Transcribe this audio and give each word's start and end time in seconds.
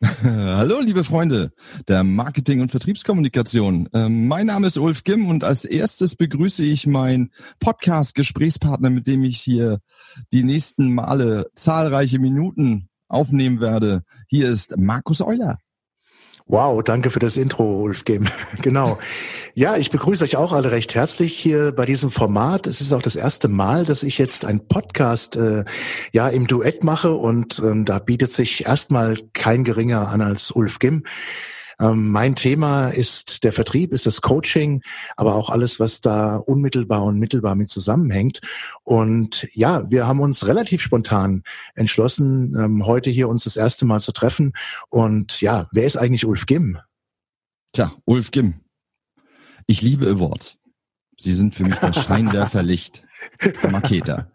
Hallo, 0.24 0.80
liebe 0.80 1.04
Freunde 1.04 1.52
der 1.86 2.04
Marketing- 2.04 2.62
und 2.62 2.70
Vertriebskommunikation. 2.70 3.86
Ähm, 3.92 4.28
mein 4.28 4.46
Name 4.46 4.66
ist 4.66 4.78
Ulf 4.78 5.04
Gimm 5.04 5.26
und 5.26 5.44
als 5.44 5.66
erstes 5.66 6.16
begrüße 6.16 6.64
ich 6.64 6.86
meinen 6.86 7.32
Podcast-Gesprächspartner, 7.58 8.88
mit 8.88 9.06
dem 9.06 9.24
ich 9.24 9.38
hier 9.38 9.80
die 10.32 10.42
nächsten 10.42 10.94
Male 10.94 11.50
zahlreiche 11.54 12.18
Minuten 12.18 12.88
aufnehmen 13.08 13.60
werde. 13.60 14.02
Hier 14.26 14.48
ist 14.48 14.78
Markus 14.78 15.20
Euler. 15.20 15.58
Wow, 16.50 16.82
danke 16.82 17.10
für 17.10 17.20
das 17.20 17.36
Intro, 17.36 17.80
Ulf 17.80 18.04
Game. 18.04 18.26
genau. 18.60 18.98
Ja, 19.54 19.76
ich 19.76 19.92
begrüße 19.92 20.24
euch 20.24 20.36
auch 20.36 20.52
alle 20.52 20.72
recht 20.72 20.96
herzlich 20.96 21.38
hier 21.38 21.70
bei 21.70 21.86
diesem 21.86 22.10
Format. 22.10 22.66
Es 22.66 22.80
ist 22.80 22.92
auch 22.92 23.02
das 23.02 23.14
erste 23.14 23.46
Mal, 23.46 23.84
dass 23.84 24.02
ich 24.02 24.18
jetzt 24.18 24.44
einen 24.44 24.66
Podcast 24.66 25.36
äh, 25.36 25.64
ja 26.10 26.28
im 26.28 26.48
Duett 26.48 26.82
mache 26.82 27.12
und 27.12 27.60
ähm, 27.60 27.84
da 27.84 28.00
bietet 28.00 28.32
sich 28.32 28.66
erstmal 28.66 29.16
kein 29.32 29.62
geringer 29.62 30.08
an 30.08 30.22
als 30.22 30.50
Ulf 30.50 30.80
Gim. 30.80 31.04
Ähm, 31.80 32.10
mein 32.10 32.34
Thema 32.34 32.90
ist 32.90 33.42
der 33.42 33.52
Vertrieb, 33.52 33.92
ist 33.92 34.04
das 34.04 34.20
Coaching, 34.20 34.82
aber 35.16 35.34
auch 35.34 35.48
alles, 35.48 35.80
was 35.80 36.00
da 36.00 36.36
unmittelbar 36.36 37.02
und 37.02 37.18
mittelbar 37.18 37.54
mit 37.54 37.70
zusammenhängt. 37.70 38.40
Und 38.82 39.48
ja, 39.54 39.90
wir 39.90 40.06
haben 40.06 40.20
uns 40.20 40.46
relativ 40.46 40.82
spontan 40.82 41.42
entschlossen, 41.74 42.54
ähm, 42.54 42.86
heute 42.86 43.10
hier 43.10 43.28
uns 43.28 43.44
das 43.44 43.56
erste 43.56 43.86
Mal 43.86 44.00
zu 44.00 44.12
treffen. 44.12 44.52
Und 44.90 45.40
ja, 45.40 45.68
wer 45.72 45.84
ist 45.84 45.96
eigentlich 45.96 46.26
Ulf 46.26 46.44
Gimm? 46.44 46.78
Tja, 47.72 47.92
Ulf 48.04 48.30
Gimm. 48.30 48.60
Ich 49.66 49.80
liebe 49.80 50.06
Awards. 50.06 50.58
Sie 51.18 51.32
sind 51.32 51.54
für 51.54 51.64
mich 51.64 51.76
das 51.76 51.96
Scheinwerferlicht 52.04 53.04
der 53.62 53.70
Maketa. 53.70 54.30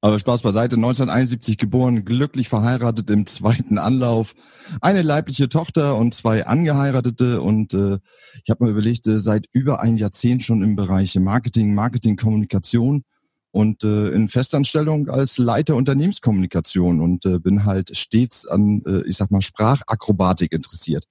Aber 0.00 0.18
Spaß 0.18 0.42
beiseite, 0.42 0.76
1971 0.76 1.58
geboren, 1.58 2.04
glücklich 2.04 2.48
verheiratet 2.48 3.10
im 3.10 3.26
zweiten 3.26 3.78
Anlauf, 3.78 4.34
eine 4.80 5.02
leibliche 5.02 5.48
Tochter 5.48 5.96
und 5.96 6.14
zwei 6.14 6.46
angeheiratete 6.46 7.42
und 7.42 7.74
äh, 7.74 7.98
ich 8.44 8.50
habe 8.50 8.64
mir 8.64 8.70
überlegt, 8.70 9.08
äh, 9.08 9.18
seit 9.18 9.46
über 9.52 9.80
ein 9.80 9.96
Jahrzehnt 9.96 10.44
schon 10.44 10.62
im 10.62 10.76
Bereich 10.76 11.16
Marketing, 11.18 11.74
Marketing-Kommunikation 11.74 13.02
und 13.50 13.82
äh, 13.82 14.10
in 14.10 14.28
Festanstellung 14.28 15.08
als 15.08 15.36
Leiter 15.36 15.74
Unternehmenskommunikation 15.74 17.00
und 17.00 17.26
äh, 17.26 17.40
bin 17.40 17.64
halt 17.64 17.96
stets 17.96 18.46
an, 18.46 18.82
äh, 18.86 19.02
ich 19.08 19.16
sag 19.16 19.32
mal, 19.32 19.42
Sprachakrobatik 19.42 20.52
interessiert. 20.52 21.06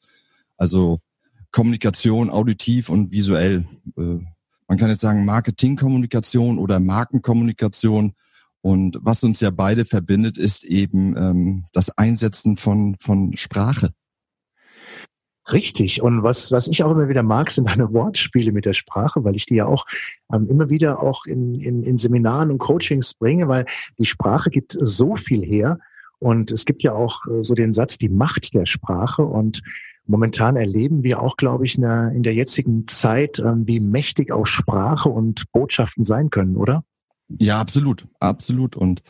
Also 0.56 1.00
Kommunikation 1.52 2.30
auditiv 2.30 2.90
und 2.90 3.12
visuell. 3.12 3.66
Äh, 3.98 4.20
man 4.70 4.78
kann 4.78 4.90
jetzt 4.90 5.02
sagen 5.02 5.26
Marketingkommunikation 5.26 6.58
oder 6.58 6.80
Markenkommunikation 6.80 8.14
und 8.68 8.98
was 9.00 9.24
uns 9.24 9.40
ja 9.40 9.50
beide 9.50 9.86
verbindet, 9.86 10.38
ist 10.38 10.66
eben 10.66 11.16
ähm, 11.16 11.64
das 11.72 11.98
Einsetzen 11.98 12.58
von, 12.58 12.98
von 13.00 13.38
Sprache. 13.38 13.92
Richtig. 15.50 16.02
Und 16.02 16.22
was, 16.22 16.52
was 16.52 16.68
ich 16.68 16.84
auch 16.84 16.92
immer 16.92 17.08
wieder 17.08 17.24
mag, 17.24 17.50
sind 17.50 17.70
deine 17.70 17.94
Wortspiele 17.94 18.52
mit 18.52 18.66
der 18.66 18.74
Sprache, 18.74 19.24
weil 19.24 19.38
ich 19.38 19.46
die 19.46 19.56
ja 19.56 19.68
auch 19.68 19.86
ähm, 20.34 20.48
immer 20.50 20.70
wieder 20.70 21.02
auch 21.02 21.26
in, 21.26 21.56
in, 21.56 21.84
in 21.84 21.98
Seminaren 21.98 22.52
und 22.52 22.58
Coachings 22.58 23.14
bringe, 23.14 23.48
weil 23.48 23.66
die 24.00 24.06
Sprache 24.06 24.50
gibt 24.50 24.78
so 24.82 25.16
viel 25.16 25.46
her. 25.46 25.80
Und 26.20 26.52
es 26.52 26.66
gibt 26.66 26.84
ja 26.84 26.92
auch 26.92 27.26
äh, 27.28 27.44
so 27.44 27.56
den 27.56 27.72
Satz, 27.72 27.98
die 27.98 28.10
Macht 28.10 28.54
der 28.54 28.66
Sprache. 28.66 29.22
Und 29.22 29.62
momentan 30.06 30.58
erleben 30.58 31.04
wir 31.04 31.22
auch, 31.22 31.38
glaube 31.38 31.64
ich, 31.64 31.76
in 31.76 31.84
der, 31.84 32.12
in 32.12 32.24
der 32.24 32.34
jetzigen 32.34 32.86
Zeit, 32.86 33.40
ähm, 33.40 33.66
wie 33.66 33.80
mächtig 33.80 34.34
auch 34.34 34.46
Sprache 34.46 35.08
und 35.08 35.50
Botschaften 35.54 36.04
sein 36.04 36.30
können, 36.32 36.58
oder? 36.58 36.84
Ja, 37.30 37.60
absolut, 37.60 38.08
absolut. 38.20 38.76
Und 38.76 39.04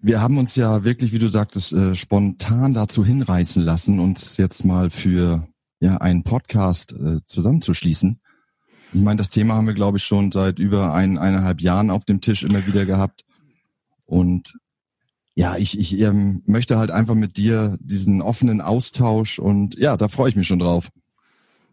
wir 0.00 0.20
haben 0.20 0.38
uns 0.38 0.56
ja 0.56 0.84
wirklich, 0.84 1.12
wie 1.12 1.18
du 1.18 1.28
sagtest, 1.28 1.72
äh, 1.72 1.96
spontan 1.96 2.74
dazu 2.74 3.04
hinreißen 3.04 3.62
lassen, 3.62 4.00
uns 4.00 4.36
jetzt 4.36 4.64
mal 4.64 4.90
für 4.90 5.48
ja 5.80 5.96
einen 5.98 6.24
Podcast 6.24 6.92
äh, 6.92 7.24
zusammenzuschließen. 7.24 8.20
Ich 8.92 9.00
meine, 9.00 9.16
das 9.16 9.30
Thema 9.30 9.56
haben 9.56 9.66
wir, 9.66 9.74
glaube 9.74 9.98
ich, 9.98 10.04
schon 10.04 10.30
seit 10.30 10.58
über 10.58 10.94
ein, 10.94 11.18
eineinhalb 11.18 11.60
Jahren 11.60 11.90
auf 11.90 12.04
dem 12.04 12.20
Tisch 12.20 12.44
immer 12.44 12.66
wieder 12.66 12.86
gehabt. 12.86 13.24
Und 14.04 14.54
ja, 15.34 15.56
ich, 15.56 15.78
ich 15.78 15.98
ähm, 16.00 16.42
möchte 16.46 16.78
halt 16.78 16.90
einfach 16.90 17.14
mit 17.14 17.36
dir 17.36 17.76
diesen 17.80 18.22
offenen 18.22 18.60
Austausch 18.60 19.38
und 19.38 19.76
ja, 19.76 19.96
da 19.96 20.08
freue 20.08 20.28
ich 20.28 20.36
mich 20.36 20.46
schon 20.46 20.60
drauf. 20.60 20.90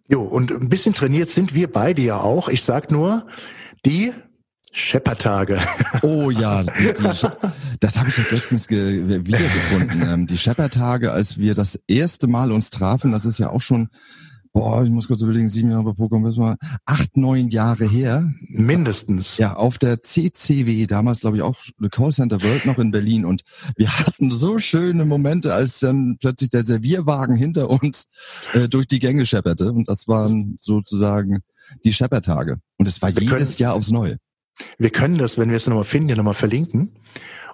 Jo, 0.07 0.23
und 0.23 0.51
ein 0.51 0.69
bisschen 0.69 0.95
trainiert 0.95 1.29
sind 1.29 1.53
wir 1.53 1.71
beide 1.71 2.01
ja 2.01 2.19
auch. 2.19 2.49
Ich 2.49 2.63
sag 2.63 2.91
nur, 2.91 3.27
die 3.85 4.13
Scheppertage. 4.71 5.59
Oh 6.03 6.31
ja, 6.31 6.63
die, 6.63 6.93
das 7.79 7.97
habe 7.97 8.09
ich 8.09 8.17
jetzt 8.17 8.31
letztens 8.31 8.69
wiedergefunden. 8.69 10.01
Ähm, 10.01 10.27
die 10.27 10.37
Scheppertage, 10.37 11.11
als 11.11 11.37
wir 11.37 11.53
das 11.53 11.77
erste 11.87 12.27
Mal 12.27 12.51
uns 12.51 12.69
trafen, 12.69 13.11
das 13.11 13.25
ist 13.25 13.37
ja 13.37 13.49
auch 13.49 13.61
schon, 13.61 13.89
boah, 14.51 14.83
ich 14.83 14.89
muss 14.89 15.07
kurz 15.07 15.21
überlegen, 15.21 15.49
sieben 15.49 15.69
Jahre 15.69 15.83
bei 15.83 15.91
Pokémon, 15.91 16.23
bis 16.23 16.37
mal 16.37 16.55
acht, 16.85 17.17
neun 17.17 17.49
Jahre 17.49 17.85
her. 17.85 18.31
Mindestens. 18.49 19.37
Ja, 19.37 19.53
auf 19.53 19.77
der 19.77 20.01
CCW, 20.01 20.87
damals 20.87 21.19
glaube 21.19 21.37
ich 21.37 21.43
auch 21.43 21.57
The 21.77 21.89
Call 21.89 22.11
Center 22.11 22.41
World 22.41 22.65
noch 22.65 22.79
in 22.79 22.91
Berlin 22.91 23.25
und 23.25 23.43
wir 23.75 23.99
hatten 23.99 24.31
so 24.31 24.57
schöne 24.57 25.05
Momente, 25.05 25.53
als 25.53 25.79
dann 25.79 26.17
plötzlich 26.19 26.49
der 26.49 26.63
Servierwagen 26.63 27.35
hinter 27.35 27.69
uns 27.69 28.07
äh, 28.53 28.67
durch 28.67 28.87
die 28.87 28.99
Gänge 28.99 29.25
schepperte 29.25 29.71
und 29.71 29.87
das 29.87 30.07
waren 30.07 30.55
sozusagen 30.59 31.41
die 31.85 31.93
Scheppertage. 31.93 32.59
Und 32.77 32.87
es 32.87 33.01
war 33.01 33.15
wir 33.15 33.21
jedes 33.21 33.59
Jahr 33.59 33.75
aufs 33.75 33.91
Neue. 33.91 34.17
Wir 34.77 34.89
können 34.89 35.17
das, 35.17 35.37
wenn 35.37 35.49
wir 35.49 35.57
es 35.57 35.67
nochmal 35.67 35.85
finden, 35.85 36.09
ja 36.09 36.15
nochmal 36.15 36.33
verlinken. 36.33 36.95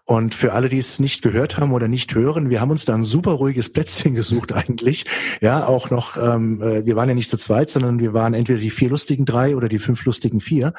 Und 0.08 0.34
für 0.34 0.54
alle, 0.54 0.70
die 0.70 0.78
es 0.78 1.00
nicht 1.00 1.22
gehört 1.22 1.58
haben 1.58 1.74
oder 1.74 1.90
nicht 1.90 2.16
hören, 2.16 2.50
wir 2.50 2.62
haben 2.62 2.72
uns 2.72 2.86
da 2.86 2.96
ein 2.96 3.04
super 3.04 3.32
ruhiges 3.32 3.70
Plätzchen 3.70 4.16
gesucht 4.16 4.54
eigentlich. 4.54 5.06
Ja, 5.42 5.68
auch 5.68 5.90
noch, 5.90 6.16
ähm, 6.16 6.62
äh, 6.62 6.86
wir 6.86 6.96
waren 6.96 7.10
ja 7.10 7.16
nicht 7.16 7.30
zu 7.30 7.38
zweit, 7.38 7.70
sondern 7.70 8.00
wir 8.00 8.14
waren 8.14 8.34
entweder 8.34 8.60
die 8.60 8.70
vier 8.70 8.90
lustigen 8.90 9.26
drei 9.26 9.54
oder 9.54 9.68
die 9.68 9.80
fünf 9.80 10.06
lustigen 10.06 10.40
vier. 10.40 10.74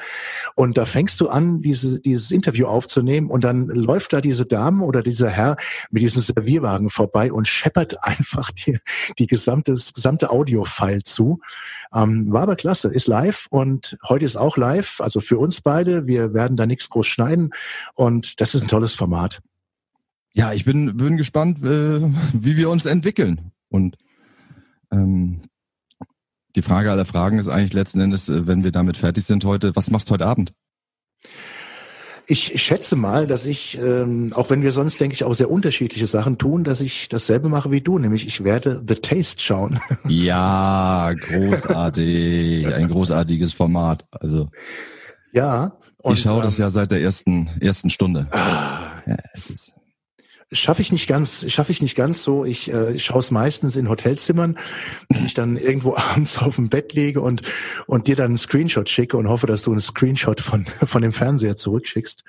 Und 0.55 0.79
da 0.79 0.85
fängst 0.85 1.21
du 1.21 1.29
an, 1.29 1.61
diese, 1.61 1.99
dieses 1.99 2.31
Interview 2.31 2.65
aufzunehmen 2.65 3.29
und 3.29 3.43
dann 3.43 3.67
läuft 3.67 4.13
da 4.13 4.21
diese 4.21 4.47
Dame 4.47 4.83
oder 4.83 5.03
dieser 5.03 5.29
Herr 5.29 5.57
mit 5.91 6.01
diesem 6.01 6.21
Servierwagen 6.21 6.89
vorbei 6.89 7.31
und 7.31 7.47
scheppert 7.47 7.97
einfach 8.03 8.49
die, 8.49 8.79
die 9.19 9.27
gesamte, 9.27 9.73
das 9.73 9.93
gesamte 9.93 10.31
Audio-File 10.31 11.03
zu. 11.03 11.39
Ähm, 11.93 12.31
war 12.31 12.43
aber 12.43 12.55
klasse, 12.55 12.87
ist 12.87 13.07
live 13.07 13.45
und 13.51 13.97
heute 14.07 14.25
ist 14.25 14.37
auch 14.37 14.57
live, 14.57 15.01
also 15.01 15.21
für 15.21 15.37
uns 15.37 15.61
beide. 15.61 16.07
Wir 16.07 16.33
werden 16.33 16.57
da 16.57 16.65
nichts 16.65 16.89
groß 16.89 17.05
schneiden 17.05 17.51
und 17.93 18.41
das 18.41 18.55
ist 18.55 18.63
ein 18.63 18.67
tolles 18.67 18.95
Format. 18.95 19.18
Ja, 20.33 20.53
ich 20.53 20.65
bin, 20.65 20.95
bin 20.97 21.17
gespannt, 21.17 21.63
äh, 21.63 22.01
wie 22.33 22.57
wir 22.57 22.69
uns 22.69 22.85
entwickeln. 22.85 23.51
Und 23.69 23.97
ähm, 24.91 25.41
die 26.55 26.61
Frage 26.61 26.91
aller 26.91 27.05
Fragen 27.05 27.39
ist 27.39 27.47
eigentlich 27.47 27.73
letzten 27.73 27.99
Endes, 27.99 28.29
äh, 28.29 28.47
wenn 28.47 28.63
wir 28.63 28.71
damit 28.71 28.97
fertig 28.97 29.25
sind 29.25 29.45
heute, 29.45 29.75
was 29.75 29.91
machst 29.91 30.09
du 30.09 30.13
heute 30.13 30.25
Abend? 30.25 30.53
Ich 32.31 32.61
schätze 32.61 32.95
mal, 32.95 33.25
dass 33.25 33.47
ich, 33.47 33.75
ähm, 33.79 34.33
auch 34.35 34.51
wenn 34.51 34.61
wir 34.61 34.71
sonst, 34.71 34.99
denke 34.99 35.15
ich, 35.15 35.23
auch 35.23 35.33
sehr 35.33 35.49
unterschiedliche 35.49 36.05
Sachen 36.05 36.37
tun, 36.37 36.63
dass 36.63 36.79
ich 36.79 37.09
dasselbe 37.09 37.49
mache 37.49 37.71
wie 37.71 37.81
du, 37.81 37.97
nämlich 37.97 38.27
ich 38.27 38.43
werde 38.43 38.83
The 38.87 38.95
Taste 38.95 39.41
schauen. 39.41 39.79
Ja, 40.07 41.11
großartig, 41.13 42.67
ein 42.67 42.87
großartiges 42.87 43.53
Format. 43.53 44.05
Also 44.11 44.49
ja, 45.33 45.77
und, 45.97 46.13
ich 46.13 46.21
schaue 46.21 46.37
ähm, 46.37 46.43
das 46.43 46.59
ja 46.59 46.69
seit 46.69 46.91
der 46.91 47.01
ersten 47.01 47.49
ersten 47.59 47.89
Stunde. 47.89 48.27
Ah, 48.31 48.88
ja, 49.09 49.17
es 49.33 49.49
ist 49.49 49.73
schaffe 50.51 50.81
ich 50.81 50.91
nicht 50.91 51.07
ganz, 51.07 51.45
schaffe 51.49 51.71
ich 51.71 51.81
nicht 51.81 51.95
ganz 51.95 52.23
so. 52.23 52.45
Ich, 52.45 52.71
äh, 52.71 52.93
ich 52.93 53.05
schaue 53.05 53.19
es 53.19 53.31
meistens 53.31 53.75
in 53.75 53.89
Hotelzimmern, 53.89 54.57
wenn 55.09 55.25
ich 55.25 55.33
dann 55.33 55.57
irgendwo 55.57 55.95
abends 55.97 56.37
auf 56.37 56.55
dem 56.55 56.69
Bett 56.69 56.93
lege 56.93 57.21
und 57.21 57.43
und 57.87 58.07
dir 58.07 58.15
dann 58.15 58.27
einen 58.27 58.37
Screenshot 58.37 58.89
schicke 58.89 59.17
und 59.17 59.27
hoffe, 59.27 59.47
dass 59.47 59.63
du 59.63 59.71
einen 59.71 59.81
Screenshot 59.81 60.41
von 60.41 60.65
von 60.85 61.01
dem 61.01 61.11
Fernseher 61.11 61.55
zurückschickst. 61.55 62.23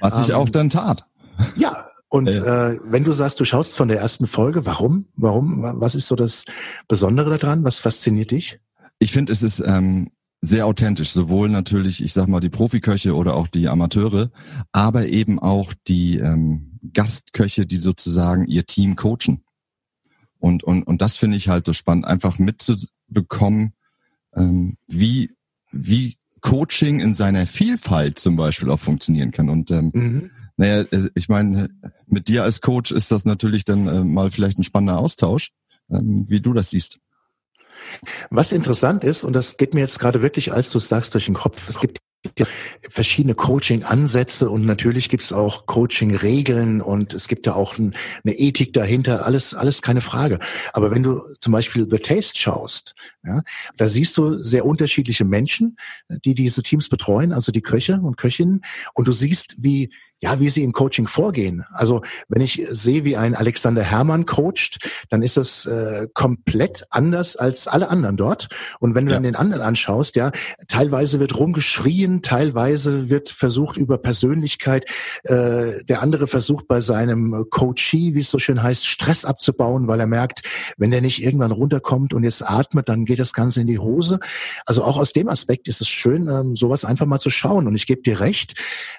Was 0.00 0.20
ich 0.22 0.30
ähm, 0.30 0.36
auch 0.36 0.48
dann 0.48 0.70
tat. 0.70 1.04
Ja, 1.56 1.86
und 2.08 2.28
äh. 2.28 2.72
äh, 2.72 2.80
wenn 2.84 3.04
du 3.04 3.12
sagst, 3.12 3.40
du 3.40 3.44
schaust 3.44 3.76
von 3.76 3.88
der 3.88 3.98
ersten 3.98 4.26
Folge, 4.26 4.64
warum? 4.64 5.06
Warum? 5.16 5.62
Was 5.80 5.94
ist 5.94 6.08
so 6.08 6.16
das 6.16 6.44
Besondere 6.88 7.36
daran? 7.36 7.64
Was 7.64 7.80
fasziniert 7.80 8.30
dich? 8.30 8.58
Ich 8.98 9.12
finde, 9.12 9.32
es 9.32 9.42
ist 9.42 9.60
ähm, 9.60 10.10
sehr 10.46 10.66
authentisch, 10.66 11.10
sowohl 11.10 11.48
natürlich, 11.48 12.02
ich 12.02 12.12
sag 12.12 12.28
mal, 12.28 12.40
die 12.40 12.50
Profiköche 12.50 13.14
oder 13.14 13.34
auch 13.34 13.48
die 13.48 13.68
Amateure, 13.68 14.30
aber 14.72 15.08
eben 15.08 15.38
auch 15.38 15.74
die 15.88 16.18
ähm, 16.18 16.78
Gastköche, 16.92 17.66
die 17.66 17.76
sozusagen 17.76 18.46
ihr 18.46 18.66
Team 18.66 18.96
coachen. 18.96 19.42
Und, 20.38 20.62
und, 20.62 20.84
und 20.84 21.02
das 21.02 21.16
finde 21.16 21.36
ich 21.36 21.48
halt 21.48 21.66
so 21.66 21.72
spannend, 21.72 22.04
einfach 22.04 22.38
mitzubekommen, 22.38 23.72
ähm, 24.34 24.76
wie, 24.86 25.32
wie 25.72 26.16
Coaching 26.42 27.00
in 27.00 27.14
seiner 27.14 27.46
Vielfalt 27.46 28.18
zum 28.18 28.36
Beispiel 28.36 28.70
auch 28.70 28.78
funktionieren 28.78 29.32
kann. 29.32 29.48
Und 29.48 29.70
ähm, 29.72 29.90
mhm. 29.92 30.30
naja, 30.56 30.84
ich 31.14 31.28
meine, 31.28 31.70
mit 32.06 32.28
dir 32.28 32.44
als 32.44 32.60
Coach 32.60 32.92
ist 32.92 33.10
das 33.10 33.24
natürlich 33.24 33.64
dann 33.64 33.88
äh, 33.88 34.04
mal 34.04 34.30
vielleicht 34.30 34.58
ein 34.58 34.64
spannender 34.64 34.98
Austausch, 34.98 35.50
ähm, 35.90 36.26
wie 36.28 36.40
du 36.40 36.52
das 36.52 36.70
siehst. 36.70 37.00
Was 38.30 38.52
interessant 38.52 39.04
ist, 39.04 39.24
und 39.24 39.32
das 39.32 39.56
geht 39.56 39.74
mir 39.74 39.80
jetzt 39.80 39.98
gerade 39.98 40.22
wirklich, 40.22 40.52
als 40.52 40.70
du 40.70 40.78
sagst, 40.78 41.14
durch 41.14 41.26
den 41.26 41.34
Kopf, 41.34 41.68
es 41.68 41.78
gibt 41.78 42.00
ja 42.38 42.46
verschiedene 42.90 43.34
Coaching-Ansätze 43.34 44.50
und 44.50 44.64
natürlich 44.66 45.08
gibt 45.08 45.22
es 45.22 45.32
auch 45.32 45.66
Coaching-Regeln 45.66 46.80
und 46.80 47.14
es 47.14 47.28
gibt 47.28 47.46
ja 47.46 47.54
auch 47.54 47.78
ein, 47.78 47.94
eine 48.24 48.34
Ethik 48.34 48.72
dahinter, 48.72 49.24
alles, 49.24 49.54
alles 49.54 49.82
keine 49.82 50.00
Frage. 50.00 50.38
Aber 50.72 50.90
wenn 50.90 51.02
du 51.02 51.22
zum 51.40 51.52
Beispiel 51.52 51.86
The 51.88 51.98
Taste 51.98 52.38
schaust, 52.38 52.94
ja, 53.24 53.42
da 53.76 53.86
siehst 53.86 54.16
du 54.16 54.42
sehr 54.42 54.64
unterschiedliche 54.64 55.24
Menschen, 55.24 55.76
die 56.08 56.34
diese 56.34 56.62
Teams 56.62 56.88
betreuen, 56.88 57.32
also 57.32 57.52
die 57.52 57.62
Köche 57.62 58.00
und 58.00 58.16
Köchinnen, 58.16 58.62
und 58.94 59.06
du 59.06 59.12
siehst, 59.12 59.56
wie 59.58 59.90
ja, 60.20 60.40
wie 60.40 60.48
sie 60.48 60.62
im 60.62 60.72
Coaching 60.72 61.06
vorgehen. 61.06 61.64
Also 61.72 62.02
wenn 62.28 62.40
ich 62.40 62.66
sehe, 62.70 63.04
wie 63.04 63.16
ein 63.16 63.34
Alexander 63.34 63.82
Hermann 63.82 64.24
coacht, 64.24 64.78
dann 65.10 65.22
ist 65.22 65.36
das 65.36 65.66
äh, 65.66 66.08
komplett 66.14 66.84
anders 66.90 67.36
als 67.36 67.68
alle 67.68 67.90
anderen 67.90 68.16
dort. 68.16 68.48
Und 68.80 68.94
wenn 68.94 69.04
du 69.04 69.10
ja. 69.10 69.16
dann 69.16 69.24
den 69.24 69.36
anderen 69.36 69.62
anschaust, 69.62 70.16
ja, 70.16 70.32
teilweise 70.68 71.20
wird 71.20 71.38
rumgeschrien, 71.38 72.22
teilweise 72.22 73.10
wird 73.10 73.28
versucht 73.28 73.76
über 73.76 73.98
Persönlichkeit, 73.98 74.86
äh, 75.24 75.84
der 75.84 76.00
andere 76.00 76.26
versucht 76.26 76.66
bei 76.66 76.80
seinem 76.80 77.46
Coachee, 77.50 78.14
wie 78.14 78.20
es 78.20 78.30
so 78.30 78.38
schön 78.38 78.62
heißt, 78.62 78.86
Stress 78.86 79.26
abzubauen, 79.26 79.86
weil 79.86 80.00
er 80.00 80.06
merkt, 80.06 80.42
wenn 80.78 80.90
der 80.90 81.02
nicht 81.02 81.22
irgendwann 81.22 81.52
runterkommt 81.52 82.14
und 82.14 82.24
jetzt 82.24 82.42
atmet, 82.48 82.88
dann 82.88 83.04
geht 83.04 83.18
das 83.18 83.34
Ganze 83.34 83.60
in 83.60 83.66
die 83.66 83.78
Hose. 83.78 84.18
Also 84.64 84.82
auch 84.82 84.98
aus 84.98 85.12
dem 85.12 85.28
Aspekt 85.28 85.68
ist 85.68 85.82
es 85.82 85.88
schön, 85.88 86.28
ähm, 86.28 86.56
sowas 86.56 86.86
einfach 86.86 87.06
mal 87.06 87.20
zu 87.20 87.28
schauen. 87.28 87.66
Und 87.66 87.74
ich 87.74 87.86
gebe 87.86 88.00
dir 88.00 88.20
recht, 88.20 88.54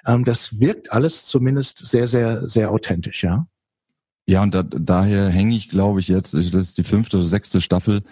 ähm, 0.06 0.24
das 0.24 0.60
wirkt 0.60 0.92
alles 0.92 1.17
alles 1.18 1.26
zumindest 1.26 1.86
sehr, 1.86 2.06
sehr, 2.06 2.46
sehr 2.46 2.70
authentisch, 2.70 3.24
ja. 3.24 3.46
Ja, 4.26 4.42
und 4.42 4.54
da, 4.54 4.62
daher 4.62 5.30
hänge 5.30 5.56
ich, 5.56 5.70
glaube 5.70 6.00
ich, 6.00 6.08
jetzt, 6.08 6.34
das 6.34 6.52
ist 6.52 6.78
die 6.78 6.84
fünfte 6.84 7.16
oder 7.16 7.26
sechste 7.26 7.60
Staffel, 7.60 8.02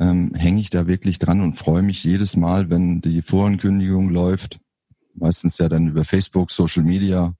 ähm, 0.00 0.32
hänge 0.34 0.60
ich 0.60 0.70
da 0.70 0.86
wirklich 0.86 1.18
dran 1.18 1.42
und 1.42 1.54
freue 1.54 1.82
mich 1.82 2.02
jedes 2.02 2.36
Mal, 2.36 2.70
wenn 2.70 3.02
die 3.02 3.20
Vorankündigung 3.22 4.08
läuft. 4.08 4.58
Meistens 5.14 5.58
ja 5.58 5.68
dann 5.68 5.88
über 5.88 6.04
Facebook, 6.04 6.50
Social 6.50 6.82
Media. 6.82 7.34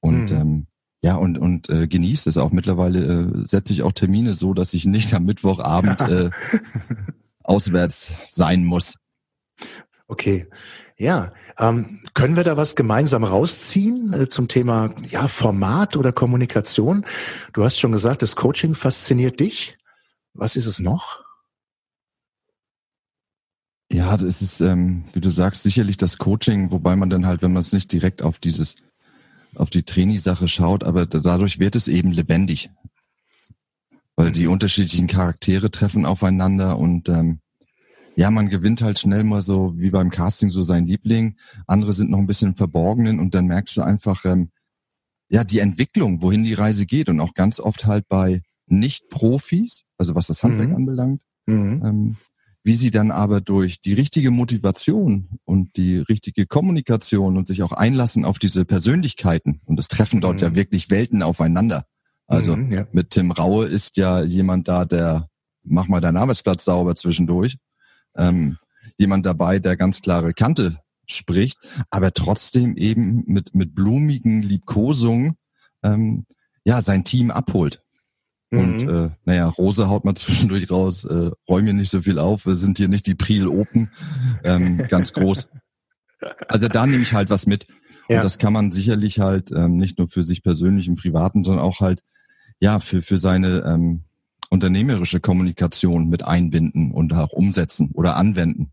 Und 0.00 0.30
mhm. 0.30 0.36
ähm, 0.36 0.66
ja, 1.02 1.16
und, 1.16 1.36
und 1.36 1.68
äh, 1.68 1.86
genieße 1.88 2.28
es 2.28 2.38
auch. 2.38 2.52
Mittlerweile 2.52 3.42
äh, 3.44 3.46
setze 3.46 3.72
ich 3.72 3.82
auch 3.82 3.92
Termine 3.92 4.34
so, 4.34 4.54
dass 4.54 4.72
ich 4.72 4.84
nicht 4.84 5.12
am 5.14 5.24
Mittwochabend 5.24 6.00
äh, 6.08 6.30
auswärts 7.42 8.12
sein 8.30 8.64
muss. 8.64 8.96
Okay. 10.06 10.46
Ja, 10.96 11.32
ähm, 11.58 12.00
können 12.14 12.36
wir 12.36 12.44
da 12.44 12.56
was 12.56 12.76
gemeinsam 12.76 13.24
rausziehen 13.24 14.12
äh, 14.12 14.28
zum 14.28 14.46
Thema 14.46 14.94
ja, 15.02 15.26
Format 15.26 15.96
oder 15.96 16.12
Kommunikation? 16.12 17.04
Du 17.52 17.64
hast 17.64 17.80
schon 17.80 17.90
gesagt, 17.90 18.22
das 18.22 18.36
Coaching 18.36 18.76
fasziniert 18.76 19.40
dich. 19.40 19.76
Was 20.34 20.54
ist 20.54 20.66
es 20.66 20.78
noch? 20.78 21.24
Ja, 23.90 24.16
das 24.16 24.40
ist, 24.40 24.60
ähm, 24.60 25.04
wie 25.12 25.20
du 25.20 25.30
sagst, 25.30 25.64
sicherlich 25.64 25.96
das 25.96 26.18
Coaching, 26.18 26.70
wobei 26.70 26.94
man 26.96 27.10
dann 27.10 27.26
halt, 27.26 27.42
wenn 27.42 27.52
man 27.52 27.60
es 27.60 27.72
nicht 27.72 27.92
direkt 27.92 28.22
auf 28.22 28.38
dieses, 28.38 28.76
auf 29.56 29.70
die 29.70 29.82
Trainee-Sache 29.82 30.48
schaut, 30.48 30.84
aber 30.84 31.06
dadurch 31.06 31.58
wird 31.58 31.76
es 31.76 31.88
eben 31.88 32.12
lebendig. 32.12 32.70
Weil 34.16 34.30
die 34.30 34.46
mhm. 34.46 34.52
unterschiedlichen 34.52 35.08
Charaktere 35.08 35.72
treffen 35.72 36.06
aufeinander 36.06 36.78
und 36.78 37.08
ähm, 37.08 37.40
ja, 38.16 38.30
man 38.30 38.48
gewinnt 38.48 38.82
halt 38.82 38.98
schnell 38.98 39.24
mal 39.24 39.42
so 39.42 39.74
wie 39.76 39.90
beim 39.90 40.10
Casting 40.10 40.50
so 40.50 40.62
sein 40.62 40.86
Liebling. 40.86 41.36
Andere 41.66 41.92
sind 41.92 42.10
noch 42.10 42.18
ein 42.18 42.26
bisschen 42.26 42.54
verborgenen 42.54 43.18
und 43.18 43.34
dann 43.34 43.46
merkst 43.46 43.76
du 43.76 43.82
einfach, 43.82 44.24
ähm, 44.24 44.50
ja, 45.28 45.42
die 45.42 45.58
Entwicklung, 45.58 46.22
wohin 46.22 46.44
die 46.44 46.54
Reise 46.54 46.86
geht 46.86 47.08
und 47.08 47.20
auch 47.20 47.34
ganz 47.34 47.58
oft 47.58 47.86
halt 47.86 48.08
bei 48.08 48.42
Nicht-Profis, 48.66 49.82
also 49.98 50.14
was 50.14 50.28
das 50.28 50.42
Handwerk 50.42 50.70
mhm. 50.70 50.76
anbelangt, 50.76 51.22
mhm. 51.46 51.82
Ähm, 51.84 52.16
wie 52.62 52.74
sie 52.74 52.90
dann 52.90 53.10
aber 53.10 53.40
durch 53.40 53.80
die 53.80 53.92
richtige 53.92 54.30
Motivation 54.30 55.28
und 55.44 55.76
die 55.76 55.98
richtige 55.98 56.46
Kommunikation 56.46 57.36
und 57.36 57.46
sich 57.46 57.62
auch 57.62 57.72
einlassen 57.72 58.24
auf 58.24 58.38
diese 58.38 58.64
Persönlichkeiten 58.64 59.60
und 59.66 59.78
es 59.78 59.88
treffen 59.88 60.20
dort 60.20 60.36
mhm. 60.36 60.42
ja 60.42 60.54
wirklich 60.54 60.90
Welten 60.90 61.22
aufeinander. 61.22 61.84
Also 62.26 62.56
mhm, 62.56 62.72
ja. 62.72 62.86
mit 62.92 63.10
Tim 63.10 63.32
Raue 63.32 63.66
ist 63.66 63.96
ja 63.96 64.22
jemand 64.22 64.68
da, 64.68 64.84
der 64.84 65.28
mach 65.62 65.88
mal 65.88 66.00
deinen 66.00 66.16
Arbeitsplatz 66.16 66.64
sauber 66.64 66.94
zwischendurch 66.94 67.58
ähm, 68.16 68.58
jemand 68.98 69.26
dabei, 69.26 69.58
der 69.58 69.76
ganz 69.76 70.02
klare 70.02 70.32
Kante 70.34 70.78
spricht, 71.06 71.58
aber 71.90 72.12
trotzdem 72.12 72.76
eben 72.76 73.24
mit, 73.26 73.54
mit 73.54 73.74
blumigen 73.74 74.42
Liebkosungen 74.42 75.36
ähm, 75.82 76.26
ja, 76.64 76.80
sein 76.80 77.04
Team 77.04 77.30
abholt. 77.30 77.82
Mhm. 78.50 78.58
Und 78.58 78.82
äh, 78.84 79.10
naja, 79.24 79.48
Rose 79.48 79.88
haut 79.88 80.04
mal 80.04 80.14
zwischendurch 80.14 80.70
raus, 80.70 81.04
äh, 81.04 81.30
räum 81.48 81.64
mir 81.64 81.74
nicht 81.74 81.90
so 81.90 82.02
viel 82.02 82.18
auf, 82.18 82.46
wir 82.46 82.56
sind 82.56 82.78
hier 82.78 82.88
nicht 82.88 83.06
die 83.06 83.14
Priel 83.14 83.46
Open, 83.46 83.90
ähm, 84.44 84.78
ganz 84.88 85.12
groß. 85.12 85.48
Also 86.48 86.68
da 86.68 86.86
nehme 86.86 87.02
ich 87.02 87.12
halt 87.12 87.30
was 87.30 87.46
mit. 87.46 87.66
Ja. 88.08 88.18
Und 88.18 88.24
das 88.24 88.38
kann 88.38 88.52
man 88.52 88.72
sicherlich 88.72 89.20
halt 89.20 89.50
ähm, 89.50 89.76
nicht 89.76 89.98
nur 89.98 90.08
für 90.08 90.26
sich 90.26 90.42
persönlich 90.42 90.88
im 90.88 90.96
Privaten, 90.96 91.44
sondern 91.44 91.64
auch 91.64 91.80
halt 91.80 92.02
ja 92.60 92.80
für, 92.80 93.02
für 93.02 93.18
seine 93.18 93.64
ähm, 93.66 94.04
unternehmerische 94.54 95.20
Kommunikation 95.20 96.08
mit 96.08 96.24
einbinden 96.24 96.92
und 96.92 97.12
auch 97.12 97.32
umsetzen 97.32 97.90
oder 97.92 98.16
anwenden. 98.16 98.70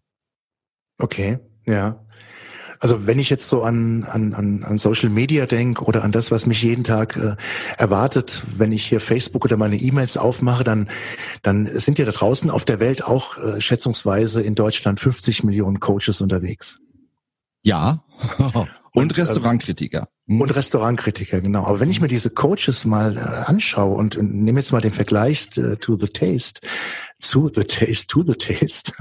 Okay, 0.98 1.40
ja. 1.68 2.06
Also 2.80 3.06
wenn 3.06 3.20
ich 3.20 3.30
jetzt 3.30 3.48
so 3.48 3.62
an, 3.62 4.04
an, 4.06 4.34
an 4.64 4.78
Social 4.80 5.10
Media 5.10 5.46
denke 5.46 5.84
oder 5.84 6.04
an 6.04 6.12
das, 6.12 6.32
was 6.32 6.48
mich 6.48 6.64
jeden 6.64 6.84
Tag 6.84 7.16
äh, 7.16 7.36
erwartet, 7.78 8.44
wenn 8.58 8.72
ich 8.72 8.86
hier 8.86 9.00
Facebook 9.00 9.46
oder 9.46 9.56
meine 9.56 9.76
E-Mails 9.76 10.18
aufmache, 10.18 10.64
dann, 10.64 10.88
dann 11.44 11.68
sind 11.68 12.00
ja 12.00 12.06
da 12.06 12.12
draußen 12.12 12.50
auf 12.50 12.66
der 12.66 12.80
Welt 12.80 13.04
auch 13.04 13.38
äh, 13.38 13.62
schätzungsweise 13.62 14.42
in 14.42 14.56
Deutschland 14.56 15.00
50 15.00 15.44
Millionen 15.44 15.80
Coaches 15.80 16.22
unterwegs. 16.22 16.80
Ja. 17.62 18.04
Und, 18.94 19.04
und 19.04 19.18
äh, 19.18 19.22
Restaurantkritiker. 19.22 20.08
Hm. 20.28 20.42
Und 20.42 20.56
Restaurantkritiker, 20.56 21.42
genau. 21.42 21.66
Aber 21.66 21.80
wenn 21.80 21.90
ich 21.90 22.02
mir 22.02 22.08
diese 22.08 22.30
Coaches 22.30 22.86
mal 22.86 23.18
äh, 23.18 23.20
anschaue 23.20 23.96
und, 23.96 24.18
und 24.18 24.34
nehme 24.34 24.60
jetzt 24.60 24.72
mal 24.72 24.82
den 24.82 24.94
Vergleich 24.94 25.50
äh, 25.58 25.78
to 25.78 25.96
the 25.96 26.08
taste, 26.08 26.62
zu 27.20 27.50
the 27.54 27.64
taste, 27.64 28.08
to 28.08 28.22
the 28.22 28.34
taste, 28.34 28.94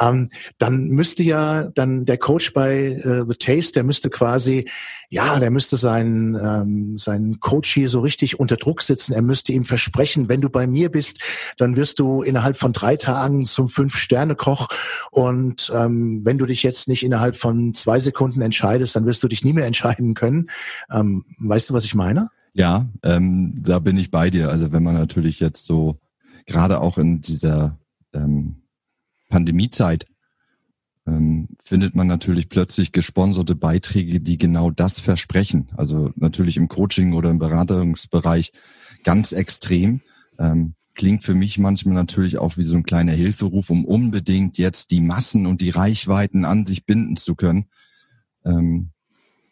ähm, 0.00 0.30
dann 0.58 0.88
müsste 0.88 1.22
ja 1.22 1.64
dann 1.64 2.04
der 2.04 2.18
Coach 2.18 2.52
bei 2.52 2.74
äh, 2.76 3.24
The 3.26 3.34
Taste, 3.34 3.72
der 3.72 3.84
müsste 3.84 4.10
quasi, 4.10 4.68
ja, 5.10 5.38
der 5.38 5.50
müsste 5.50 5.76
seinen, 5.76 6.34
ähm, 6.34 6.98
seinen 6.98 7.40
Coach 7.40 7.72
hier 7.72 7.88
so 7.88 8.00
richtig 8.00 8.40
unter 8.40 8.56
Druck 8.56 8.82
sitzen. 8.82 9.12
Er 9.12 9.22
müsste 9.22 9.52
ihm 9.52 9.64
versprechen, 9.64 10.28
wenn 10.28 10.40
du 10.40 10.50
bei 10.50 10.66
mir 10.66 10.90
bist, 10.90 11.20
dann 11.58 11.76
wirst 11.76 11.98
du 12.00 12.22
innerhalb 12.22 12.56
von 12.56 12.72
drei 12.72 12.96
Tagen 12.96 13.46
zum 13.46 13.68
Fünf-Sterne-Koch. 13.68 14.68
Und 15.10 15.72
ähm, 15.74 16.24
wenn 16.24 16.38
du 16.38 16.46
dich 16.46 16.62
jetzt 16.62 16.88
nicht 16.88 17.04
innerhalb 17.04 17.36
von 17.36 17.74
zwei 17.74 17.98
Sekunden 17.98 18.42
entscheidest, 18.42 18.96
dann 18.96 19.06
wirst 19.06 19.22
du 19.22 19.28
dich 19.28 19.44
nie 19.44 19.52
mehr 19.52 19.66
entscheiden 19.66 20.14
können. 20.14 20.48
Ähm, 20.92 21.24
weißt 21.38 21.70
du, 21.70 21.74
was 21.74 21.84
ich 21.84 21.94
meine? 21.94 22.30
Ja, 22.52 22.86
ähm, 23.02 23.62
da 23.64 23.78
bin 23.80 23.96
ich 23.96 24.10
bei 24.10 24.30
dir. 24.30 24.48
Also 24.48 24.72
wenn 24.72 24.82
man 24.82 24.94
natürlich 24.94 25.40
jetzt 25.40 25.64
so 25.64 25.98
gerade 26.46 26.80
auch 26.80 26.98
in 26.98 27.20
dieser 27.20 27.78
ähm, 28.12 28.63
Pandemiezeit 29.34 30.06
ähm, 31.08 31.48
findet 31.60 31.96
man 31.96 32.06
natürlich 32.06 32.48
plötzlich 32.48 32.92
gesponserte 32.92 33.56
Beiträge, 33.56 34.20
die 34.20 34.38
genau 34.38 34.70
das 34.70 35.00
versprechen. 35.00 35.72
Also 35.76 36.12
natürlich 36.14 36.56
im 36.56 36.68
Coaching 36.68 37.14
oder 37.14 37.30
im 37.30 37.40
Beratungsbereich 37.40 38.52
ganz 39.02 39.32
extrem. 39.32 40.02
Ähm, 40.38 40.74
klingt 40.94 41.24
für 41.24 41.34
mich 41.34 41.58
manchmal 41.58 41.96
natürlich 41.96 42.38
auch 42.38 42.56
wie 42.58 42.62
so 42.62 42.76
ein 42.76 42.84
kleiner 42.84 43.10
Hilferuf, 43.10 43.70
um 43.70 43.84
unbedingt 43.84 44.56
jetzt 44.56 44.92
die 44.92 45.00
Massen 45.00 45.48
und 45.48 45.62
die 45.62 45.70
Reichweiten 45.70 46.44
an 46.44 46.64
sich 46.64 46.86
binden 46.86 47.16
zu 47.16 47.34
können. 47.34 47.66
Ähm, 48.44 48.90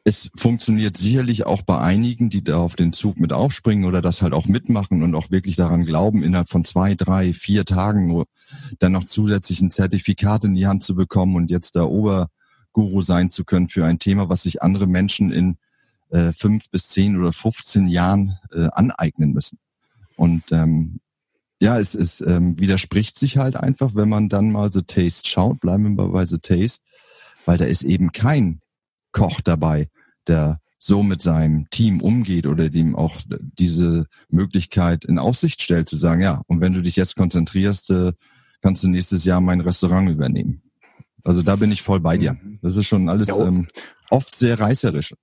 es 0.04 0.30
funktioniert 0.36 0.96
sicherlich 0.96 1.46
auch 1.46 1.62
bei 1.62 1.78
einigen, 1.78 2.28
die 2.28 2.42
da 2.42 2.58
auf 2.58 2.74
den 2.74 2.92
Zug 2.92 3.20
mit 3.20 3.32
aufspringen 3.32 3.84
oder 3.84 4.02
das 4.02 4.20
halt 4.20 4.32
auch 4.32 4.46
mitmachen 4.46 5.02
und 5.02 5.14
auch 5.14 5.30
wirklich 5.30 5.54
daran 5.54 5.84
glauben, 5.84 6.24
innerhalb 6.24 6.48
von 6.48 6.64
zwei, 6.64 6.94
drei, 6.94 7.32
vier 7.32 7.64
Tagen 7.64 8.08
nur 8.08 8.26
dann 8.80 8.92
noch 8.92 9.04
zusätzlich 9.04 9.60
ein 9.60 9.70
Zertifikat 9.70 10.44
in 10.44 10.54
die 10.54 10.66
Hand 10.66 10.82
zu 10.82 10.96
bekommen 10.96 11.36
und 11.36 11.50
jetzt 11.50 11.76
der 11.76 11.88
Oberguru 11.88 13.00
sein 13.00 13.30
zu 13.30 13.44
können 13.44 13.68
für 13.68 13.86
ein 13.86 14.00
Thema, 14.00 14.28
was 14.28 14.42
sich 14.42 14.60
andere 14.60 14.88
Menschen 14.88 15.30
in 15.30 15.56
äh, 16.10 16.32
fünf 16.32 16.68
bis 16.70 16.88
zehn 16.88 17.18
oder 17.18 17.32
15 17.32 17.86
Jahren 17.86 18.38
äh, 18.52 18.68
aneignen 18.72 19.32
müssen. 19.32 19.58
Und 20.16 20.50
ähm, 20.50 20.98
ja, 21.60 21.78
es, 21.78 21.94
es 21.94 22.20
ähm, 22.20 22.58
widerspricht 22.58 23.16
sich 23.16 23.36
halt 23.36 23.54
einfach, 23.54 23.94
wenn 23.94 24.08
man 24.08 24.28
dann 24.28 24.50
mal 24.50 24.72
The 24.72 24.82
Taste 24.82 25.28
schaut, 25.28 25.60
bleiben 25.60 25.96
wir 25.96 26.08
bei 26.08 26.26
The 26.26 26.38
Taste, 26.38 26.82
weil 27.46 27.56
da 27.56 27.66
ist 27.66 27.84
eben 27.84 28.10
kein 28.10 28.61
Koch 29.12 29.40
dabei, 29.40 29.88
der 30.26 30.60
so 30.78 31.02
mit 31.02 31.22
seinem 31.22 31.70
Team 31.70 32.00
umgeht 32.00 32.46
oder 32.46 32.68
dem 32.68 32.96
auch 32.96 33.20
diese 33.28 34.06
Möglichkeit 34.28 35.04
in 35.04 35.18
Aussicht 35.18 35.62
stellt, 35.62 35.88
zu 35.88 35.96
sagen, 35.96 36.22
ja, 36.22 36.42
und 36.48 36.60
wenn 36.60 36.72
du 36.72 36.82
dich 36.82 36.96
jetzt 36.96 37.14
konzentrierst, 37.14 37.90
äh, 37.90 38.12
kannst 38.62 38.82
du 38.82 38.88
nächstes 38.88 39.24
Jahr 39.24 39.40
mein 39.40 39.60
Restaurant 39.60 40.08
übernehmen. 40.10 40.62
Also 41.22 41.42
da 41.42 41.54
bin 41.54 41.70
ich 41.70 41.82
voll 41.82 42.00
bei 42.00 42.18
dir. 42.18 42.32
Mhm. 42.32 42.58
Das 42.62 42.76
ist 42.76 42.86
schon 42.86 43.08
alles 43.08 43.28
ja, 43.28 43.46
ähm, 43.46 43.68
oft 44.10 44.34
sehr 44.34 44.58
reißerisch. 44.58 45.14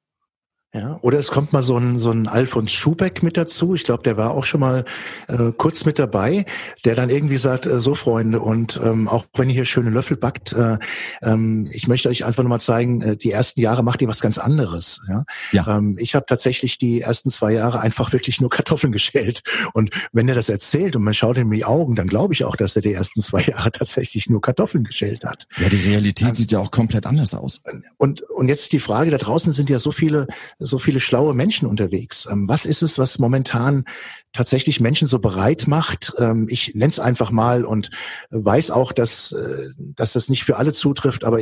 Ja, 0.71 0.99
oder 1.01 1.17
es 1.17 1.31
kommt 1.31 1.51
mal 1.51 1.63
so 1.63 1.77
ein, 1.77 1.97
so 1.97 2.11
ein 2.11 2.27
Alfons 2.27 2.71
Schubeck 2.71 3.23
mit 3.23 3.37
dazu. 3.37 3.73
Ich 3.73 3.85
glaube, 3.85 4.03
der 4.03 4.17
war 4.17 4.31
auch 4.31 4.45
schon 4.45 4.59
mal 4.59 4.85
äh, 5.27 5.51
kurz 5.57 5.83
mit 5.83 5.97
dabei, 5.97 6.45
der 6.85 6.93
dann 6.93 7.09
irgendwie 7.09 7.39
sagt, 7.39 7.65
äh, 7.65 7.81
so 7.81 7.95
Freunde, 7.95 8.39
und 8.39 8.79
ähm, 8.83 9.07
auch 9.07 9.25
wenn 9.33 9.49
ihr 9.49 9.55
hier 9.55 9.65
schöne 9.65 9.89
Löffel 9.89 10.15
backt, 10.15 10.53
äh, 10.53 10.77
ähm, 11.23 11.67
ich 11.71 11.87
möchte 11.87 12.07
euch 12.07 12.23
einfach 12.23 12.43
nochmal 12.43 12.61
zeigen, 12.61 13.01
äh, 13.01 13.17
die 13.17 13.31
ersten 13.31 13.61
Jahre 13.61 13.81
macht 13.81 13.99
ihr 14.03 14.07
was 14.07 14.21
ganz 14.21 14.37
anderes. 14.37 15.01
Ja? 15.09 15.23
ja. 15.53 15.77
Ähm, 15.77 15.97
ich 15.99 16.13
habe 16.13 16.27
tatsächlich 16.27 16.77
die 16.77 17.01
ersten 17.01 17.31
zwei 17.31 17.53
Jahre 17.53 17.79
einfach 17.79 18.13
wirklich 18.13 18.39
nur 18.39 18.51
Kartoffeln 18.51 18.91
geschält. 18.99 19.41
Und 19.73 19.89
wenn 20.11 20.29
er 20.29 20.35
das 20.35 20.49
erzählt 20.49 20.95
und 20.95 21.03
man 21.03 21.15
schaut 21.15 21.37
ihm 21.37 21.51
in 21.51 21.57
die 21.57 21.65
Augen, 21.65 21.95
dann 21.95 22.07
glaube 22.07 22.35
ich 22.35 22.45
auch, 22.45 22.55
dass 22.55 22.75
er 22.75 22.83
die 22.83 22.93
ersten 22.93 23.23
zwei 23.23 23.41
Jahre 23.41 23.71
tatsächlich 23.71 24.29
nur 24.29 24.39
Kartoffeln 24.39 24.83
geschält 24.83 25.25
hat. 25.25 25.47
Ja, 25.57 25.67
die 25.67 25.89
Realität 25.89 26.27
ähm, 26.27 26.35
sieht 26.35 26.51
ja 26.51 26.59
auch 26.59 26.69
komplett 26.69 27.07
anders 27.07 27.33
aus. 27.33 27.59
Und, 27.97 28.21
und 28.21 28.49
jetzt 28.49 28.71
die 28.71 28.79
Frage, 28.79 29.09
da 29.09 29.17
draußen 29.17 29.51
sind 29.51 29.71
ja 29.71 29.79
so 29.79 29.91
viele 29.91 30.27
so 30.59 30.77
viele 30.77 30.99
schlaue 30.99 31.33
Menschen 31.33 31.67
unterwegs. 31.67 32.27
Ähm, 32.29 32.47
was 32.47 32.65
ist 32.65 32.81
es, 32.81 32.99
was 32.99 33.19
momentan 33.19 33.85
tatsächlich 34.33 34.79
Menschen 34.79 35.07
so 35.07 35.19
bereit 35.19 35.67
macht? 35.67 36.13
Ähm, 36.17 36.47
ich 36.49 36.75
nenne 36.75 36.89
es 36.89 36.99
einfach 36.99 37.31
mal 37.31 37.65
und 37.65 37.89
weiß 38.29 38.71
auch, 38.71 38.91
dass, 38.91 39.31
äh, 39.31 39.69
dass 39.77 40.13
das 40.13 40.29
nicht 40.29 40.43
für 40.43 40.57
alle 40.57 40.73
zutrifft, 40.73 41.23
aber 41.23 41.39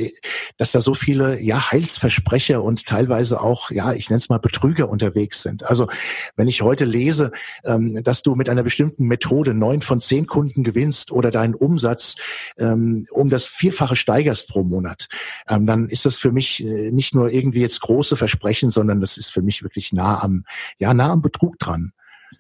dass 0.57 0.71
da 0.71 0.81
so 0.81 0.93
viele 0.93 1.41
ja 1.41 1.71
Heilsversprecher 1.71 2.63
und 2.63 2.85
teilweise 2.85 3.41
auch, 3.41 3.71
ja, 3.71 3.93
ich 3.93 4.09
nenne 4.09 4.19
es 4.19 4.29
mal 4.29 4.39
Betrüger 4.39 4.89
unterwegs 4.89 5.43
sind. 5.43 5.63
Also 5.63 5.87
wenn 6.35 6.47
ich 6.47 6.61
heute 6.61 6.85
lese, 6.85 7.31
ähm, 7.65 8.03
dass 8.03 8.23
du 8.23 8.35
mit 8.35 8.49
einer 8.49 8.63
bestimmten 8.63 9.05
Methode 9.07 9.53
neun 9.53 9.81
von 9.81 9.99
zehn 9.99 10.27
Kunden 10.27 10.63
gewinnst 10.63 11.11
oder 11.11 11.31
deinen 11.31 11.55
Umsatz 11.55 12.15
um 12.57 13.29
das 13.29 13.47
Vierfache 13.47 13.95
steigerst 13.95 14.49
pro 14.49 14.63
Monat, 14.63 15.07
dann 15.47 15.87
ist 15.87 16.05
das 16.05 16.17
für 16.17 16.31
mich 16.31 16.63
äh, 16.63 16.91
nicht 16.91 17.13
nur 17.15 17.31
irgendwie 17.31 17.61
jetzt 17.61 17.81
große 17.81 18.15
Versprechen, 18.15 18.71
sondern 18.71 19.01
das 19.01 19.17
ist 19.17 19.31
für 19.31 19.41
mich 19.41 19.63
wirklich 19.63 19.93
nah 19.93 20.21
am, 20.21 20.45
ja, 20.79 20.93
nah 20.93 21.11
am 21.11 21.21
Betrug 21.21 21.59
dran. 21.59 21.91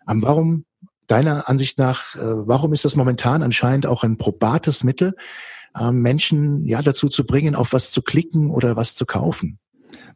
Um, 0.05 0.21
warum, 0.21 0.65
deiner 1.07 1.49
Ansicht 1.49 1.77
nach, 1.77 2.15
äh, 2.15 2.19
warum 2.21 2.73
ist 2.73 2.85
das 2.85 2.95
momentan 2.95 3.43
anscheinend 3.43 3.85
auch 3.85 4.03
ein 4.03 4.17
probates 4.17 4.83
Mittel, 4.83 5.15
äh, 5.75 5.91
Menschen 5.91 6.65
ja 6.65 6.81
dazu 6.81 7.07
zu 7.09 7.25
bringen, 7.25 7.55
auf 7.55 7.73
was 7.73 7.91
zu 7.91 8.01
klicken 8.01 8.49
oder 8.49 8.75
was 8.75 8.95
zu 8.95 9.05
kaufen? 9.05 9.59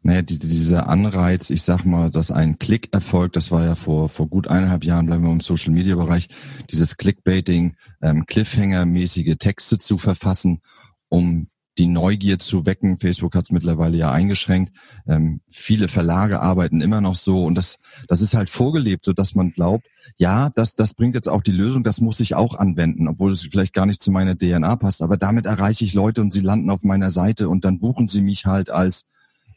Naja, 0.02 0.22
die, 0.22 0.38
dieser 0.38 0.88
Anreiz, 0.88 1.50
ich 1.50 1.62
sag 1.62 1.84
mal, 1.84 2.10
dass 2.10 2.30
ein 2.30 2.58
Klick 2.58 2.92
erfolgt, 2.92 3.36
das 3.36 3.50
war 3.50 3.64
ja 3.64 3.74
vor, 3.74 4.08
vor 4.08 4.28
gut 4.28 4.48
eineinhalb 4.48 4.84
Jahren, 4.84 5.06
bleiben 5.06 5.24
wir 5.24 5.32
im 5.32 5.40
Social 5.40 5.72
Media 5.72 5.94
Bereich, 5.94 6.28
dieses 6.70 6.96
Clickbaiting, 6.96 7.76
ähm, 8.02 8.26
Cliffhanger-mäßige 8.26 9.36
Texte 9.38 9.78
zu 9.78 9.98
verfassen, 9.98 10.60
um 11.08 11.48
die 11.78 11.86
Neugier 11.86 12.38
zu 12.38 12.66
wecken. 12.66 12.98
Facebook 12.98 13.34
hat 13.34 13.44
es 13.44 13.50
mittlerweile 13.50 13.96
ja 13.96 14.10
eingeschränkt. 14.10 14.72
Ähm, 15.06 15.40
viele 15.50 15.88
Verlage 15.88 16.40
arbeiten 16.40 16.80
immer 16.80 17.00
noch 17.00 17.16
so 17.16 17.44
und 17.44 17.54
das, 17.54 17.78
das 18.08 18.20
ist 18.20 18.34
halt 18.34 18.50
vorgelebt, 18.50 19.04
so 19.04 19.12
dass 19.12 19.34
man 19.34 19.52
glaubt, 19.52 19.86
ja, 20.18 20.50
das, 20.50 20.74
das 20.74 20.94
bringt 20.94 21.14
jetzt 21.14 21.28
auch 21.28 21.42
die 21.42 21.52
Lösung, 21.52 21.84
das 21.84 22.00
muss 22.00 22.20
ich 22.20 22.34
auch 22.34 22.54
anwenden, 22.54 23.08
obwohl 23.08 23.32
es 23.32 23.42
vielleicht 23.42 23.72
gar 23.72 23.86
nicht 23.86 24.00
zu 24.00 24.10
meiner 24.10 24.36
DNA 24.36 24.76
passt. 24.76 25.02
Aber 25.02 25.16
damit 25.16 25.46
erreiche 25.46 25.84
ich 25.84 25.94
Leute 25.94 26.20
und 26.20 26.32
sie 26.32 26.40
landen 26.40 26.70
auf 26.70 26.82
meiner 26.82 27.10
Seite 27.10 27.48
und 27.48 27.64
dann 27.64 27.78
buchen 27.78 28.08
sie 28.08 28.20
mich 28.20 28.44
halt 28.44 28.68
als 28.68 29.06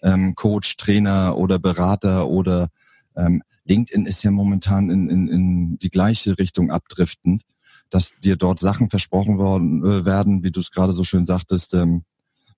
ähm, 0.01 0.35
Coach, 0.35 0.77
Trainer 0.77 1.37
oder 1.37 1.59
Berater 1.59 2.29
oder 2.29 2.69
ähm, 3.15 3.41
LinkedIn 3.65 4.05
ist 4.05 4.23
ja 4.23 4.31
momentan 4.31 4.89
in, 4.89 5.09
in, 5.09 5.27
in 5.27 5.79
die 5.79 5.89
gleiche 5.89 6.37
Richtung 6.37 6.69
abdriftend 6.69 7.43
dass 7.89 8.13
dir 8.23 8.35
dort 8.35 8.59
Sachen 8.59 8.89
versprochen 8.89 9.37
worden 9.37 9.85
äh, 9.85 10.05
werden, 10.05 10.43
wie 10.43 10.51
du 10.51 10.59
es 10.59 10.71
gerade 10.71 10.93
so 10.93 11.03
schön 11.03 11.25
sagtest, 11.25 11.73
ähm, 11.73 12.03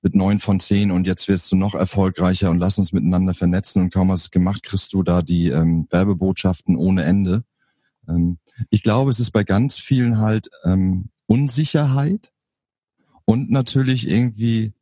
mit 0.01 0.15
neun 0.15 0.39
von 0.39 0.59
zehn 0.59 0.91
und 0.91 1.07
jetzt 1.07 1.27
wirst 1.27 1.51
du 1.51 1.55
noch 1.55 1.73
erfolgreicher 1.73 2.49
und 2.49 2.59
lass 2.59 2.77
uns 2.77 2.93
miteinander 2.93 3.33
vernetzen 3.33 3.81
und 3.81 3.93
kaum 3.93 4.11
hast 4.11 4.21
es 4.23 4.31
gemacht, 4.31 4.63
kriegst 4.63 4.93
du 4.93 5.03
da 5.03 5.21
die 5.21 5.49
ähm, 5.49 5.87
Werbebotschaften 5.89 6.77
ohne 6.77 7.03
Ende. 7.03 7.43
Ähm, 8.07 8.37
ich 8.69 8.83
glaube, 8.83 9.11
es 9.11 9.19
ist 9.19 9.31
bei 9.31 9.43
ganz 9.43 9.77
vielen 9.77 10.19
halt 10.19 10.49
ähm, 10.63 11.09
Unsicherheit 11.25 12.31
und 13.25 13.49
natürlich 13.49 14.07
irgendwie 14.07 14.73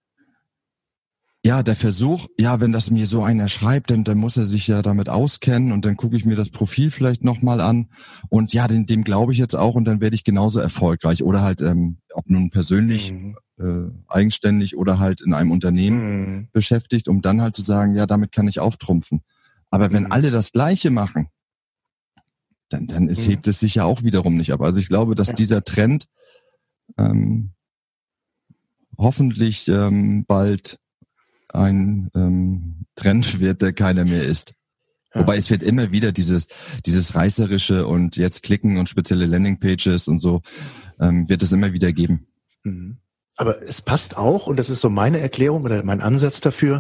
ja, 1.46 1.62
der 1.62 1.76
Versuch, 1.76 2.26
ja, 2.40 2.60
wenn 2.60 2.72
das 2.72 2.90
mir 2.90 3.06
so 3.06 3.24
einer 3.24 3.50
schreibt, 3.50 3.92
dann, 3.92 4.04
dann 4.04 4.18
muss 4.18 4.36
er 4.36 4.48
sich 4.48 4.66
ja 4.66 4.82
damit 4.82 5.10
auskennen 5.10 5.74
und 5.74 5.86
dann 5.86 5.96
gucke 5.96 6.18
ich 6.18 6.26
mir 6.26 6.36
das 6.36 6.50
Profil 6.50 6.90
vielleicht 6.90 7.24
nochmal 7.24 7.62
an 7.62 7.90
und 8.30 8.52
ja, 8.52 8.68
dem, 8.68 8.88
dem 8.88 9.04
glaube 9.04 9.32
ich 9.32 9.38
jetzt 9.38 9.54
auch 9.54 9.76
und 9.76 9.86
dann 9.86 10.02
werde 10.02 10.16
ich 10.16 10.24
genauso 10.24 10.60
erfolgreich 10.60 11.22
oder 11.22 11.44
halt, 11.44 11.62
ähm, 11.62 11.98
ob 12.16 12.28
nun 12.32 12.50
persönlich, 12.50 13.12
mhm. 13.12 13.38
äh, 13.60 13.92
eigenständig 14.08 14.76
oder 14.76 14.98
halt 14.98 15.22
in 15.22 15.36
einem 15.36 15.52
Unternehmen 15.52 16.00
mhm. 16.00 16.48
beschäftigt, 16.52 17.08
um 17.08 17.22
dann 17.22 17.44
halt 17.44 17.56
zu 17.56 17.62
sagen, 17.62 17.94
ja, 17.94 18.08
damit 18.08 18.32
kann 18.32 18.48
ich 18.48 18.60
auftrumpfen. 18.60 19.22
Aber 19.70 19.94
wenn 19.94 20.06
mhm. 20.06 20.12
alle 20.12 20.32
das 20.32 20.52
Gleiche 20.52 20.90
machen, 20.90 21.28
dann, 22.70 22.88
dann 22.88 23.08
ist, 23.08 23.28
mhm. 23.28 23.30
hebt 23.30 23.48
es 23.48 23.60
sich 23.60 23.76
ja 23.76 23.84
auch 23.84 24.02
wiederum 24.02 24.36
nicht 24.36 24.52
ab. 24.52 24.62
Also 24.62 24.80
ich 24.80 24.88
glaube, 24.88 25.14
dass 25.14 25.28
ja. 25.28 25.36
dieser 25.36 25.64
Trend 25.64 26.08
ähm, 26.98 27.52
hoffentlich 28.98 29.68
ähm, 29.68 30.26
bald 30.26 30.80
ein 31.58 32.10
ähm, 32.16 32.86
Trend 32.96 33.40
wird, 33.40 33.62
der 33.62 33.74
keiner 33.74 34.06
mehr 34.06 34.24
ist. 34.24 34.54
Ja. 35.14 35.22
Wobei 35.22 35.38
es 35.38 35.50
wird 35.50 35.64
immer 35.64 35.92
wieder 35.92 36.12
dieses, 36.12 36.48
dieses 36.86 37.16
reißerische 37.16 37.88
und 37.88 38.18
jetzt 38.18 38.44
klicken 38.44 38.78
und 38.78 38.90
spezielle 38.90 39.26
Landingpages 39.26 40.08
und 40.08 40.22
so, 40.22 40.42
ähm, 41.00 41.30
wird 41.30 41.44
es 41.44 41.52
immer 41.52 41.74
wieder 41.74 41.92
geben. 41.94 42.28
Mhm. 42.64 42.98
Aber 43.38 43.62
es 43.62 43.82
passt 43.82 44.18
auch, 44.18 44.48
und 44.48 44.58
das 44.58 44.70
ist 44.70 44.80
so 44.80 44.90
meine 44.90 45.20
Erklärung 45.20 45.64
oder 45.64 45.84
mein 45.84 46.00
Ansatz 46.00 46.40
dafür, 46.40 46.80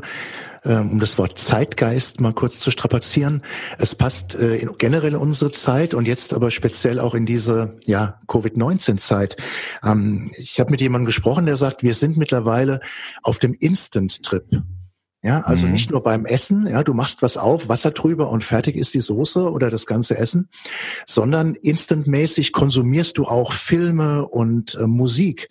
ähm, 0.63 0.91
um 0.91 0.99
das 0.99 1.17
Wort 1.17 1.37
Zeitgeist 1.37 2.21
mal 2.21 2.33
kurz 2.33 2.59
zu 2.61 2.71
strapazieren. 2.71 3.41
Es 3.77 3.93
passt 3.93 4.35
äh, 4.35 4.55
in, 4.55 4.71
generell 4.77 5.13
in 5.13 5.19
unsere 5.19 5.51
Zeit 5.51 5.93
und 5.93 6.07
jetzt 6.07 6.33
aber 6.33 6.51
speziell 6.51 6.99
auch 6.99 7.13
in 7.13 7.25
diese 7.25 7.77
ja, 7.85 8.21
Covid-19-Zeit. 8.27 9.35
Ähm, 9.83 10.31
ich 10.37 10.59
habe 10.59 10.71
mit 10.71 10.79
jemandem 10.79 11.05
gesprochen, 11.05 11.45
der 11.45 11.57
sagt, 11.57 11.83
wir 11.83 11.93
sind 11.93 12.15
mittlerweile 12.15 12.79
auf 13.21 13.37
dem 13.37 13.53
Instant-Trip. 13.53 14.63
Ja, 15.25 15.41
also 15.41 15.65
mhm. 15.65 15.73
nicht 15.73 15.89
nur 15.89 16.03
beim 16.03 16.25
Essen, 16.25 16.67
ja, 16.67 16.83
du 16.83 16.93
machst 16.93 17.23
was 17.23 17.35
auf, 17.35 17.67
Wasser 17.67 17.89
drüber 17.89 18.29
und 18.29 18.43
fertig 18.43 18.75
ist 18.75 18.93
die 18.93 18.99
Soße 18.99 19.51
oder 19.51 19.71
das 19.71 19.87
ganze 19.87 20.19
Essen, 20.19 20.49
sondern 21.07 21.55
instantmäßig 21.55 22.53
konsumierst 22.53 23.17
du 23.17 23.25
auch 23.25 23.51
Filme 23.51 24.27
und 24.27 24.75
äh, 24.75 24.85
Musik. 24.85 25.49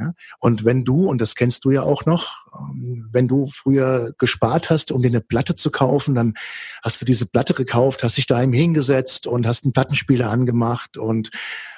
Ja? 0.00 0.12
Und 0.38 0.64
wenn 0.64 0.84
du, 0.84 1.06
und 1.06 1.20
das 1.20 1.34
kennst 1.34 1.64
du 1.64 1.70
ja 1.70 1.82
auch 1.82 2.06
noch, 2.06 2.46
ähm, 2.58 3.08
wenn 3.12 3.28
du 3.28 3.48
früher 3.52 4.12
gespart 4.18 4.70
hast, 4.70 4.92
um 4.92 5.02
dir 5.02 5.08
eine 5.08 5.20
Platte 5.20 5.54
zu 5.54 5.70
kaufen, 5.70 6.14
dann 6.14 6.34
hast 6.82 7.00
du 7.00 7.04
diese 7.04 7.26
Platte 7.26 7.54
gekauft, 7.54 8.02
hast 8.02 8.16
dich 8.16 8.26
da 8.26 8.42
eben 8.42 8.52
hingesetzt 8.52 9.26
und 9.26 9.46
hast 9.46 9.64
einen 9.64 9.72
Plattenspieler 9.72 10.30
angemacht 10.30 10.96
und 10.96 11.30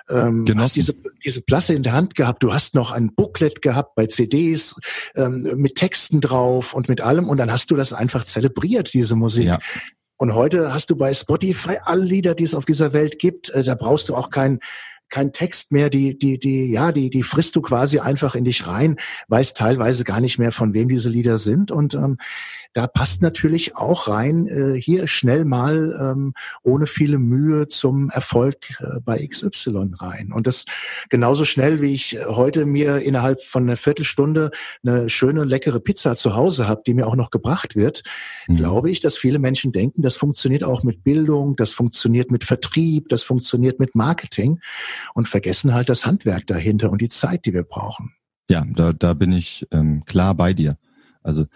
ähm, 0.09 0.47
hast 0.57 0.77
diese, 0.77 0.95
diese 1.25 1.43
Platte 1.43 1.75
in 1.75 1.83
der 1.83 1.93
Hand 1.93 2.15
gehabt. 2.15 2.43
Du 2.43 2.53
hast 2.53 2.75
noch 2.75 2.93
ein 2.93 3.15
Booklet 3.15 3.63
gehabt 3.63 3.95
bei 3.95 4.07
CDs 4.07 4.75
ähm, 5.15 5.43
mit 5.57 5.77
Texten 5.77 6.21
drauf 6.21 6.75
und 6.75 6.89
mit 6.89 7.01
allem 7.01 7.29
und 7.29 7.39
dann 7.39 7.53
hast 7.53 7.71
du 7.71 7.77
das 7.77 7.93
einfach 7.93 8.25
zelebriert, 8.25 8.93
diese 8.95 9.17
Musik. 9.17 9.47
Ja. 9.47 9.59
Und 10.17 10.35
heute 10.35 10.73
hast 10.73 10.89
du 10.91 10.97
bei 10.97 11.13
Spotify 11.15 11.79
alle 11.83 12.05
Lieder, 12.05 12.37
die 12.37 12.45
es 12.45 12.55
auf 12.55 12.65
dieser 12.65 12.93
Welt 12.93 13.19
gibt. 13.19 13.51
Äh, 13.51 13.65
da 13.65 13.75
brauchst 13.75 14.09
du 14.09 14.15
auch 14.15 14.31
kein 14.31 14.61
kein 15.13 15.33
Text 15.33 15.73
mehr, 15.73 15.91
die, 15.91 16.19
die, 16.19 16.39
die, 16.39 16.73
ja, 16.73 16.91
die, 16.91 17.11
die 17.11 17.23
frisst 17.23 17.55
du 17.55 17.61
quasi 17.61 17.99
einfach 17.99 18.35
in 18.35 18.45
dich 18.45 18.67
rein, 18.67 18.97
weißt 19.29 19.57
teilweise 19.57 20.05
gar 20.05 20.21
nicht 20.21 20.39
mehr, 20.39 20.53
von 20.53 20.73
wem 20.73 20.89
diese 20.89 21.11
Lieder 21.11 21.37
sind. 21.37 21.71
Und 21.71 21.93
ähm, 21.93 22.17
da 22.73 22.87
passt 22.87 23.21
natürlich 23.21 23.77
auch 23.77 24.09
rein, 24.09 24.49
äh, 24.49 24.81
hier 24.81 25.07
schnell 25.07 25.45
mal 25.45 25.99
ähm, 26.01 26.33
ohne 26.63 26.87
viele 26.87 27.19
Mühe 27.19 27.69
zum 27.69 28.09
Erfolg 28.09 28.57
äh, 28.81 29.01
bei 29.05 29.27
XY 29.27 29.91
rein. 29.99 30.33
Und 30.33 30.47
das 30.47 30.65
genauso 31.11 31.45
schnell, 31.45 31.83
wie 31.83 31.93
ich 31.93 32.17
heute 32.27 32.65
mir 32.65 33.03
innerhalb 33.03 33.43
von 33.43 33.65
einer 33.65 33.77
Viertelstunde 33.77 34.51
eine 34.83 35.11
schöne, 35.11 35.45
leckere 35.45 35.81
Pizza 35.81 36.17
zu 36.17 36.35
Hause 36.35 36.67
habe, 36.67 36.83
die 36.87 36.95
mir 36.95 37.07
auch 37.07 37.17
noch 37.17 37.31
gebracht 37.31 37.77
wird, 37.77 38.03
mhm. 38.49 38.57
glaube 38.57 38.91
ich, 38.91 39.01
dass 39.01 39.19
viele 39.19 39.39
Menschen 39.39 39.73
denken, 39.73 40.01
das 40.01 40.17
funktioniert 40.17 40.65
auch 40.65 40.83
mit 40.83 41.05
Bildung, 41.05 41.57
das 41.57 41.75
funktioniert 41.75 42.31
mit 42.31 42.45
Vertrieb, 42.45 43.11
das 43.11 43.25
funktioniert 43.25 43.79
mit 43.79 43.95
Marketing 43.95 44.59
und 45.15 45.29
vergessen 45.29 45.75
halt 45.75 45.89
das 45.89 46.07
Handwerk 46.07 46.47
dahinter 46.47 46.91
und 46.91 47.01
die 47.01 47.09
Zeit, 47.09 47.47
die 47.47 47.53
wir 47.53 47.65
brauchen. 47.65 48.13
Ja, 48.51 48.65
da, 48.75 48.93
da 48.93 49.15
bin 49.15 49.33
ich 49.33 49.67
ähm, 49.71 50.05
klar 50.05 50.35
bei 50.35 50.53
dir. 50.53 50.77
Also 51.23 51.47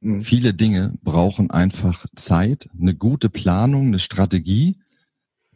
mhm. 0.00 0.22
viele 0.22 0.54
Dinge 0.54 0.94
brauchen 1.02 1.50
einfach 1.50 2.06
Zeit, 2.14 2.68
eine 2.78 2.94
gute 2.94 3.28
Planung, 3.28 3.88
eine 3.88 3.98
Strategie. 3.98 4.78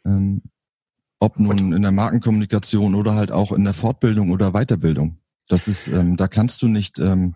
Ähm, 0.04 0.42
ob 1.21 1.38
nun 1.38 1.61
und, 1.61 1.73
in 1.73 1.83
der 1.83 1.92
Markenkommunikation 1.92 2.95
oder 2.95 3.14
halt 3.14 3.30
auch 3.30 3.52
in 3.52 3.64
der 3.64 3.75
Fortbildung 3.75 4.30
oder 4.30 4.52
Weiterbildung. 4.52 5.19
Das 5.49 5.69
ist, 5.69 5.88
ähm, 5.88 6.16
da 6.16 6.28
kannst 6.28 6.62
du 6.62 6.69
nicht 6.69 6.99
ähm, 6.99 7.35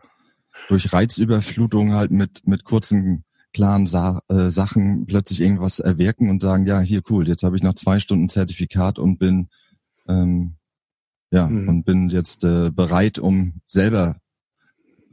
durch 0.68 0.92
Reizüberflutung 0.92 1.94
halt 1.94 2.10
mit 2.10 2.46
mit 2.46 2.64
kurzen 2.64 3.24
klaren 3.52 3.86
Sa 3.86 4.20
äh, 4.28 4.50
Sachen 4.50 5.06
plötzlich 5.06 5.40
irgendwas 5.40 5.78
erwirken 5.80 6.28
und 6.28 6.42
sagen, 6.42 6.66
ja, 6.66 6.80
hier 6.80 7.02
cool, 7.08 7.28
jetzt 7.28 7.42
habe 7.42 7.56
ich 7.56 7.62
nach 7.62 7.74
zwei 7.74 8.00
Stunden 8.00 8.28
Zertifikat 8.28 8.98
und 8.98 9.18
bin 9.18 9.48
ähm, 10.08 10.56
ja, 11.30 11.48
mhm. 11.48 11.68
und 11.68 11.84
bin 11.84 12.10
jetzt 12.10 12.44
äh, 12.44 12.70
bereit, 12.70 13.18
um 13.18 13.54
selber 13.66 14.16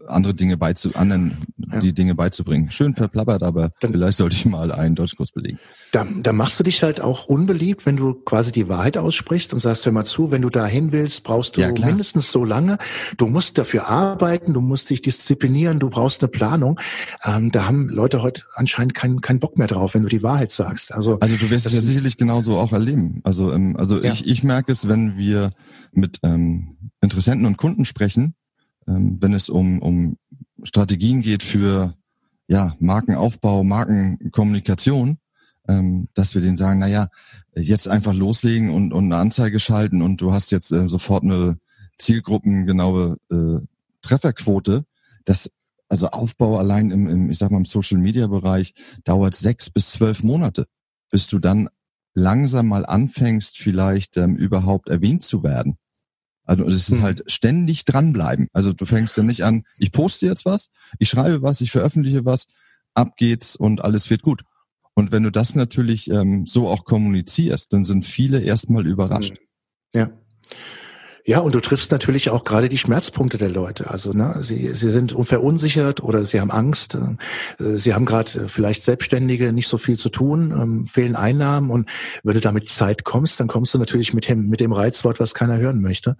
andere 0.08 0.34
Dinge 0.34 0.58
beizu 0.58 0.96
anderen 0.96 1.46
ja. 1.74 1.80
die 1.80 1.94
Dinge 1.94 2.16
beizubringen. 2.16 2.72
Schön 2.72 2.96
verplappert, 2.96 3.44
aber 3.44 3.72
Dann, 3.80 3.92
vielleicht 3.92 4.18
sollte 4.18 4.36
ich 4.36 4.46
mal 4.46 4.72
einen 4.72 4.96
Deutschkurs 4.96 5.32
belegen. 5.32 5.60
Da, 5.92 6.06
da 6.22 6.34
machst 6.34 6.60
du 6.60 6.64
dich 6.64 6.84
halt 6.84 7.02
auch 7.02 7.26
unbeliebt, 7.26 7.86
wenn 7.86 7.98
du 7.98 8.14
quasi 8.14 8.52
die 8.52 8.70
Wahrheit 8.70 8.98
aussprichst 8.98 9.54
und 9.54 9.60
sagst, 9.60 9.86
hör 9.86 9.92
mal 9.92 10.06
zu, 10.06 10.32
wenn 10.32 10.42
du 10.42 10.50
dahin 10.50 10.92
willst, 10.92 11.24
brauchst 11.24 11.58
du 11.58 11.62
ja, 11.62 11.72
mindestens 11.72 12.32
so 12.32 12.46
lange. 12.46 12.78
Du 13.18 13.28
musst 13.28 13.58
dafür 13.58 13.88
arbeiten, 13.88 14.54
du 14.54 14.62
musst 14.62 14.90
dich 14.90 15.02
disziplinieren, 15.02 15.80
du 15.80 15.90
brauchst 15.90 16.22
eine 16.22 16.30
Planung. 16.30 16.80
Ähm, 17.24 17.52
da 17.52 17.66
haben 17.66 17.90
Leute 17.90 18.22
heute 18.22 18.44
anscheinend 18.56 18.94
keinen 18.94 19.22
keinen 19.22 19.40
Bock 19.40 19.58
mehr 19.58 19.68
drauf, 19.68 19.94
wenn 19.94 20.04
du 20.04 20.10
die 20.10 20.24
Wahrheit 20.24 20.52
sagst. 20.52 20.94
Also, 20.94 21.20
also 21.20 21.36
du 21.36 21.50
wirst 21.50 21.66
es 21.66 21.76
ja 21.76 21.82
sicherlich 21.82 22.18
genauso 22.18 22.58
auch 22.58 22.72
erleben. 22.72 23.22
Also, 23.24 23.52
ähm, 23.52 23.76
also 23.78 24.02
ja. 24.02 24.12
ich, 24.12 24.28
ich 24.28 24.44
merke 24.44 24.72
es, 24.72 24.88
wenn 24.88 25.18
wir 25.18 25.52
mit 25.92 26.20
ähm, 26.24 26.78
Interessenten 27.02 27.46
und 27.46 27.58
Kunden 27.58 27.86
sprechen, 27.86 28.36
ähm, 28.88 29.18
wenn 29.22 29.34
es 29.34 29.50
um, 29.50 29.82
um 29.82 30.18
Strategien 30.64 31.22
geht 31.22 31.44
für 31.44 31.96
ja, 32.48 32.76
Markenaufbau, 32.80 33.64
Markenkommunikation, 33.64 35.18
ähm, 35.68 36.10
dass 36.14 36.36
wir 36.36 36.42
denen 36.42 36.58
sagen, 36.58 36.80
na 36.80 36.88
ja, 36.88 37.08
jetzt 37.56 37.88
einfach 37.88 38.14
loslegen 38.14 38.70
und, 38.70 38.94
und 38.94 39.06
eine 39.06 39.18
Anzeige 39.18 39.60
schalten 39.60 40.02
und 40.02 40.22
du 40.22 40.34
hast 40.34 40.52
jetzt 40.52 40.72
äh, 40.72 40.88
sofort 40.88 41.24
eine 41.24 41.58
zielgruppengenaue 41.98 43.18
äh, 43.32 43.66
Trefferquote. 44.02 44.86
Das 45.26 45.52
also 45.88 46.08
Aufbau 46.08 46.58
allein 46.58 46.90
im, 46.90 47.08
im 47.10 47.30
ich 47.30 47.38
sag 47.38 47.52
mal 47.52 47.58
im 47.58 47.66
Social 47.66 47.98
Media 47.98 48.28
Bereich 48.28 48.74
dauert 49.04 49.36
sechs 49.36 49.70
bis 49.70 49.92
zwölf 49.92 50.24
Monate, 50.24 50.68
bis 51.10 51.28
du 51.28 51.38
dann 51.38 51.70
langsam 52.14 52.68
mal 52.68 52.86
anfängst, 52.86 53.58
vielleicht 53.58 54.18
ähm, 54.18 54.36
überhaupt 54.36 54.88
erwähnt 54.88 55.24
zu 55.24 55.44
werden. 55.44 55.78
Also 56.46 56.66
es 56.66 56.90
ist 56.90 57.00
mhm. 57.00 57.02
halt 57.04 57.24
ständig 57.28 57.86
dranbleiben. 57.86 58.48
Also 58.54 58.74
du 58.74 58.86
fängst 58.86 59.16
ja 59.18 59.24
nicht 59.24 59.44
an, 59.44 59.64
ich 59.78 59.92
poste 59.92 60.26
jetzt 60.26 60.46
was, 60.46 60.70
ich 61.00 61.10
schreibe 61.10 61.42
was, 61.42 61.62
ich 61.62 61.72
veröffentliche 61.72 62.26
was, 62.26 62.48
ab 62.94 63.16
geht's 63.18 63.56
und 63.56 63.84
alles 63.84 64.10
wird 64.10 64.22
gut. 64.22 64.44
Und 64.94 65.12
wenn 65.12 65.24
du 65.24 65.32
das 65.32 65.56
natürlich 65.56 66.10
ähm, 66.10 66.46
so 66.46 66.68
auch 66.68 66.84
kommunizierst, 66.84 67.72
dann 67.72 67.86
sind 67.86 68.06
viele 68.06 68.42
erstmal 68.42 68.86
überrascht. 68.86 69.34
Mhm. 69.94 70.00
Ja. 70.00 70.12
Ja, 71.26 71.40
und 71.40 71.54
du 71.54 71.60
triffst 71.60 71.92
natürlich 71.92 72.30
auch 72.30 72.44
gerade 72.44 72.70
die 72.70 72.78
Schmerzpunkte 72.78 73.38
der 73.38 73.50
Leute. 73.50 73.90
Also 73.90 74.14
ne, 74.14 74.40
sie, 74.42 74.74
sie 74.74 74.90
sind 74.90 75.16
verunsichert 75.22 76.02
oder 76.02 76.26
sie 76.26 76.42
haben 76.42 76.52
Angst. 76.52 76.96
Äh, 77.60 77.78
sie 77.78 77.94
haben 77.94 78.06
gerade 78.06 78.50
vielleicht 78.50 78.84
Selbstständige 78.84 79.54
nicht 79.54 79.68
so 79.68 79.78
viel 79.78 79.98
zu 79.98 80.10
tun, 80.10 80.52
ähm, 80.52 80.88
fehlen 80.88 81.16
Einnahmen. 81.16 81.70
Und 81.70 81.90
wenn 82.24 82.34
du 82.34 82.42
damit 82.42 82.70
Zeit 82.70 83.04
kommst, 83.04 83.40
dann 83.40 83.48
kommst 83.48 83.74
du 83.74 83.78
natürlich 83.78 84.14
mit 84.14 84.28
dem, 84.28 84.48
mit 84.48 84.60
dem 84.60 84.74
Reizwort, 84.74 85.20
was 85.20 85.34
keiner 85.34 85.58
hören 85.58 85.82
möchte. 85.82 86.18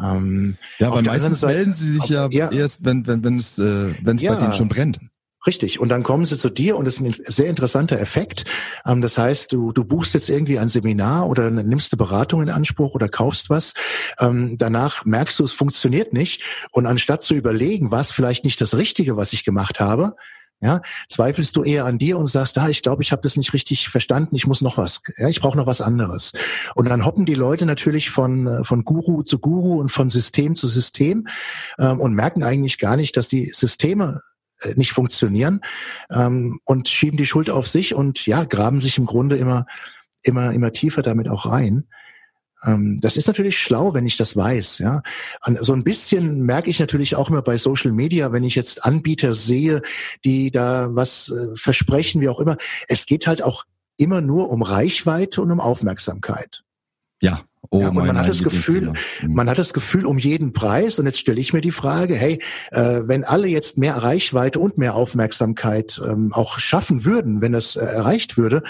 Ähm, 0.00 0.56
ja, 0.78 0.88
aber 0.88 1.02
meistens 1.02 1.40
Seite, 1.40 1.54
melden 1.54 1.72
sie 1.72 1.94
sich 1.94 2.08
ja, 2.08 2.28
ja, 2.30 2.50
erst, 2.50 2.84
wenn, 2.84 3.06
wenn, 3.06 3.24
wenn 3.24 3.38
es, 3.38 3.58
äh, 3.58 3.94
wenn 4.02 4.16
es 4.16 4.22
ja, 4.22 4.34
bei 4.34 4.40
denen 4.40 4.52
schon 4.52 4.68
brennt. 4.68 5.00
Richtig. 5.46 5.78
Und 5.78 5.88
dann 5.88 6.02
kommen 6.02 6.26
sie 6.26 6.36
zu 6.36 6.50
dir 6.50 6.76
und 6.76 6.84
das 6.84 6.94
ist 6.94 7.00
ein 7.00 7.14
sehr 7.26 7.48
interessanter 7.48 8.00
Effekt. 8.00 8.44
Ähm, 8.84 9.00
das 9.00 9.16
heißt, 9.16 9.52
du, 9.52 9.72
du 9.72 9.84
buchst 9.84 10.14
jetzt 10.14 10.28
irgendwie 10.28 10.58
ein 10.58 10.68
Seminar 10.68 11.28
oder 11.28 11.50
nimmst 11.50 11.92
eine 11.92 11.98
Beratung 11.98 12.42
in 12.42 12.50
Anspruch 12.50 12.94
oder 12.94 13.08
kaufst 13.08 13.48
was. 13.48 13.74
Ähm, 14.18 14.58
danach 14.58 15.04
merkst 15.04 15.38
du, 15.38 15.44
es 15.44 15.52
funktioniert 15.52 16.12
nicht. 16.12 16.42
Und 16.72 16.86
anstatt 16.86 17.22
zu 17.22 17.34
überlegen, 17.34 17.92
was 17.92 18.10
vielleicht 18.10 18.44
nicht 18.44 18.60
das 18.60 18.76
Richtige, 18.76 19.16
was 19.16 19.32
ich 19.32 19.44
gemacht 19.44 19.78
habe, 19.78 20.16
ja, 20.60 20.80
zweifelst 21.08 21.54
du 21.54 21.62
eher 21.62 21.84
an 21.84 21.98
dir 21.98 22.18
und 22.18 22.26
sagst, 22.26 22.58
ah, 22.58 22.68
ich 22.68 22.82
glaube, 22.82 23.02
ich 23.04 23.12
habe 23.12 23.22
das 23.22 23.36
nicht 23.36 23.52
richtig 23.52 23.88
verstanden, 23.88 24.34
ich 24.34 24.46
muss 24.46 24.60
noch 24.60 24.76
was, 24.76 25.02
ja, 25.16 25.28
ich 25.28 25.40
brauche 25.40 25.56
noch 25.56 25.66
was 25.66 25.80
anderes. 25.80 26.32
Und 26.74 26.88
dann 26.88 27.04
hoppen 27.04 27.26
die 27.26 27.34
Leute 27.34 27.64
natürlich 27.64 28.10
von 28.10 28.48
äh, 28.48 28.64
von 28.64 28.84
Guru 28.84 29.22
zu 29.22 29.38
Guru 29.38 29.78
und 29.80 29.90
von 29.90 30.10
System 30.10 30.56
zu 30.56 30.66
System 30.66 31.28
ähm, 31.78 32.00
und 32.00 32.14
merken 32.14 32.42
eigentlich 32.42 32.78
gar 32.78 32.96
nicht, 32.96 33.16
dass 33.16 33.28
die 33.28 33.52
Systeme 33.54 34.20
nicht 34.74 34.92
funktionieren 34.92 35.60
ähm, 36.10 36.60
und 36.64 36.88
schieben 36.88 37.16
die 37.16 37.26
Schuld 37.26 37.50
auf 37.50 37.66
sich 37.66 37.94
und 37.94 38.26
ja, 38.26 38.44
graben 38.44 38.80
sich 38.80 38.98
im 38.98 39.06
Grunde 39.06 39.36
immer, 39.36 39.66
immer, 40.22 40.52
immer 40.52 40.72
tiefer 40.72 41.02
damit 41.02 41.28
auch 41.28 41.46
rein. 41.46 41.84
Ähm, 42.64 42.96
das 43.00 43.16
ist 43.16 43.26
natürlich 43.26 43.58
schlau, 43.58 43.94
wenn 43.94 44.06
ich 44.06 44.16
das 44.16 44.36
weiß. 44.36 44.78
Ja, 44.78 45.02
und 45.46 45.58
so 45.64 45.72
ein 45.72 45.84
bisschen 45.84 46.42
merke 46.42 46.70
ich 46.70 46.80
natürlich 46.80 47.16
auch 47.16 47.30
immer 47.30 47.42
bei 47.42 47.56
Social 47.56 47.92
Media, 47.92 48.32
wenn 48.32 48.44
ich 48.44 48.54
jetzt 48.54 48.84
Anbieter 48.84 49.34
sehe, 49.34 49.82
die 50.24 50.50
da 50.50 50.88
was 50.90 51.30
äh, 51.30 51.56
versprechen, 51.56 52.20
wie 52.20 52.28
auch 52.28 52.40
immer. 52.40 52.56
Es 52.88 53.06
geht 53.06 53.26
halt 53.26 53.42
auch 53.42 53.64
immer 53.96 54.20
nur 54.20 54.50
um 54.50 54.62
Reichweite 54.62 55.42
und 55.42 55.50
um 55.50 55.60
Aufmerksamkeit. 55.60 56.62
Ja, 57.20 57.42
Oh, 57.70 57.80
ja, 57.80 57.88
und 57.88 57.94
man 57.96 58.18
hat 58.18 58.28
das 58.28 58.42
Gefühl, 58.42 58.92
mhm. 59.22 59.34
man 59.34 59.48
hat 59.48 59.58
das 59.58 59.72
Gefühl 59.72 60.06
um 60.06 60.18
jeden 60.18 60.52
Preis. 60.52 60.98
Und 60.98 61.06
jetzt 61.06 61.18
stelle 61.18 61.40
ich 61.40 61.52
mir 61.52 61.60
die 61.60 61.70
Frage: 61.70 62.14
Hey, 62.14 62.40
äh, 62.70 63.02
wenn 63.04 63.24
alle 63.24 63.48
jetzt 63.48 63.78
mehr 63.78 63.96
Reichweite 63.96 64.58
und 64.58 64.78
mehr 64.78 64.94
Aufmerksamkeit 64.94 66.00
ähm, 66.04 66.32
auch 66.32 66.58
schaffen 66.58 67.04
würden, 67.04 67.40
wenn 67.40 67.52
das 67.52 67.76
äh, 67.76 67.80
erreicht 67.80 68.36
würde, 68.36 68.62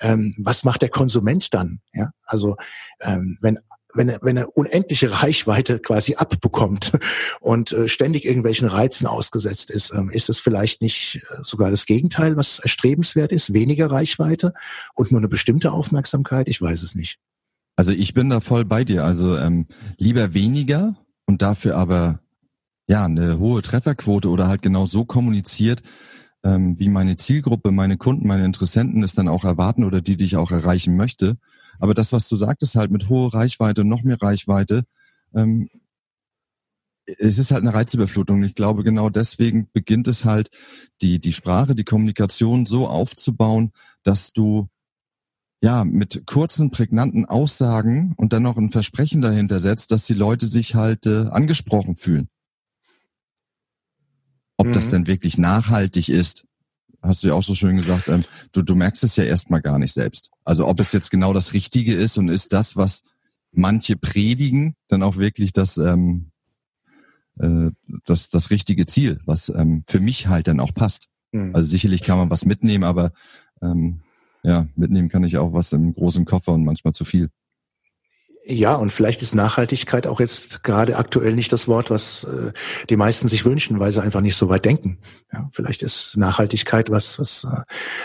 ähm, 0.00 0.34
was 0.38 0.64
macht 0.64 0.82
der 0.82 0.88
Konsument 0.88 1.52
dann? 1.52 1.80
Ja, 1.92 2.10
also 2.24 2.56
ähm, 3.00 3.38
wenn 3.40 3.58
wenn 3.94 4.08
er, 4.08 4.18
wenn 4.22 4.36
er 4.36 4.56
unendliche 4.56 5.10
Reichweite 5.22 5.78
quasi 5.80 6.14
abbekommt 6.14 6.92
und 7.40 7.72
äh, 7.72 7.88
ständig 7.88 8.24
irgendwelchen 8.24 8.68
Reizen 8.68 9.06
ausgesetzt 9.06 9.70
ist, 9.70 9.92
ähm, 9.92 10.10
ist 10.10 10.30
es 10.30 10.40
vielleicht 10.40 10.82
nicht 10.82 11.22
äh, 11.30 11.36
sogar 11.42 11.70
das 11.70 11.86
Gegenteil, 11.86 12.36
was 12.36 12.58
erstrebenswert 12.58 13.32
ist, 13.32 13.52
weniger 13.52 13.90
Reichweite 13.90 14.54
und 14.94 15.10
nur 15.10 15.20
eine 15.20 15.28
bestimmte 15.28 15.72
Aufmerksamkeit? 15.72 16.48
Ich 16.48 16.60
weiß 16.60 16.82
es 16.82 16.94
nicht. 16.94 17.18
Also 17.80 17.92
ich 17.92 18.12
bin 18.12 18.28
da 18.28 18.40
voll 18.40 18.66
bei 18.66 18.84
dir. 18.84 19.04
Also 19.04 19.38
ähm, 19.38 19.64
lieber 19.96 20.34
weniger 20.34 20.96
und 21.24 21.40
dafür 21.40 21.76
aber 21.76 22.20
ja 22.86 23.06
eine 23.06 23.38
hohe 23.38 23.62
Trefferquote 23.62 24.28
oder 24.28 24.48
halt 24.48 24.60
genau 24.60 24.84
so 24.84 25.06
kommuniziert, 25.06 25.82
ähm, 26.44 26.78
wie 26.78 26.90
meine 26.90 27.16
Zielgruppe, 27.16 27.70
meine 27.70 27.96
Kunden, 27.96 28.28
meine 28.28 28.44
Interessenten 28.44 29.02
es 29.02 29.14
dann 29.14 29.28
auch 29.28 29.44
erwarten 29.44 29.84
oder 29.84 30.02
die, 30.02 30.18
die 30.18 30.26
ich 30.26 30.36
auch 30.36 30.50
erreichen 30.50 30.94
möchte. 30.94 31.38
Aber 31.78 31.94
das, 31.94 32.12
was 32.12 32.28
du 32.28 32.36
sagtest, 32.36 32.74
halt 32.74 32.90
mit 32.90 33.08
hoher 33.08 33.32
Reichweite, 33.32 33.82
noch 33.82 34.02
mehr 34.02 34.20
Reichweite, 34.20 34.84
ähm, 35.34 35.70
es 37.06 37.38
ist 37.38 37.50
halt 37.50 37.62
eine 37.62 37.72
Reizüberflutung. 37.72 38.42
Ich 38.42 38.54
glaube, 38.54 38.84
genau 38.84 39.08
deswegen 39.08 39.70
beginnt 39.72 40.06
es 40.06 40.26
halt, 40.26 40.50
die, 41.00 41.18
die 41.18 41.32
Sprache, 41.32 41.74
die 41.74 41.84
Kommunikation 41.84 42.66
so 42.66 42.88
aufzubauen, 42.88 43.72
dass 44.02 44.34
du 44.34 44.68
ja, 45.62 45.84
mit 45.84 46.26
kurzen, 46.26 46.70
prägnanten 46.70 47.26
Aussagen 47.26 48.14
und 48.16 48.32
dann 48.32 48.42
noch 48.42 48.56
ein 48.56 48.70
Versprechen 48.70 49.20
dahinter 49.20 49.60
setzt, 49.60 49.90
dass 49.90 50.06
die 50.06 50.14
Leute 50.14 50.46
sich 50.46 50.74
halt 50.74 51.06
äh, 51.06 51.26
angesprochen 51.28 51.96
fühlen. 51.96 52.28
Ob 54.56 54.68
mhm. 54.68 54.72
das 54.72 54.90
denn 54.90 55.06
wirklich 55.06 55.36
nachhaltig 55.38 56.08
ist, 56.08 56.44
hast 57.02 57.22
du 57.22 57.28
ja 57.28 57.34
auch 57.34 57.42
so 57.42 57.54
schön 57.54 57.76
gesagt, 57.76 58.08
ähm, 58.08 58.24
du, 58.52 58.62
du 58.62 58.74
merkst 58.74 59.04
es 59.04 59.16
ja 59.16 59.24
erstmal 59.24 59.60
gar 59.60 59.78
nicht 59.78 59.92
selbst. 59.92 60.30
Also 60.44 60.66
ob 60.66 60.80
es 60.80 60.92
jetzt 60.92 61.10
genau 61.10 61.32
das 61.32 61.52
Richtige 61.52 61.94
ist 61.94 62.16
und 62.16 62.28
ist 62.28 62.52
das, 62.52 62.76
was 62.76 63.02
manche 63.52 63.96
predigen, 63.96 64.76
dann 64.88 65.02
auch 65.02 65.16
wirklich 65.16 65.52
das, 65.52 65.76
ähm, 65.76 66.30
äh, 67.38 67.70
das, 68.06 68.30
das 68.30 68.50
richtige 68.50 68.86
Ziel, 68.86 69.20
was 69.26 69.50
ähm, 69.50 69.82
für 69.86 70.00
mich 70.00 70.26
halt 70.26 70.48
dann 70.48 70.60
auch 70.60 70.72
passt. 70.72 71.08
Mhm. 71.32 71.54
Also 71.54 71.68
sicherlich 71.68 72.02
kann 72.02 72.18
man 72.18 72.30
was 72.30 72.44
mitnehmen, 72.44 72.84
aber 72.84 73.12
ähm, 73.62 74.00
ja, 74.42 74.66
mitnehmen 74.76 75.08
kann 75.08 75.24
ich 75.24 75.38
auch 75.38 75.52
was 75.52 75.72
im 75.72 75.94
großen 75.94 76.24
Koffer 76.24 76.52
und 76.52 76.64
manchmal 76.64 76.92
zu 76.92 77.04
viel. 77.04 77.30
Ja, 78.46 78.74
und 78.74 78.90
vielleicht 78.90 79.20
ist 79.20 79.34
Nachhaltigkeit 79.34 80.06
auch 80.06 80.18
jetzt 80.18 80.62
gerade 80.62 80.96
aktuell 80.96 81.34
nicht 81.34 81.52
das 81.52 81.68
Wort, 81.68 81.90
was 81.90 82.24
äh, 82.24 82.52
die 82.88 82.96
meisten 82.96 83.28
sich 83.28 83.44
wünschen, 83.44 83.78
weil 83.80 83.92
sie 83.92 84.02
einfach 84.02 84.22
nicht 84.22 84.34
so 84.34 84.48
weit 84.48 84.64
denken. 84.64 84.98
Ja, 85.32 85.50
vielleicht 85.52 85.82
ist 85.82 86.16
Nachhaltigkeit 86.16 86.90
was, 86.90 87.18
was 87.18 87.44
äh, 87.44 87.62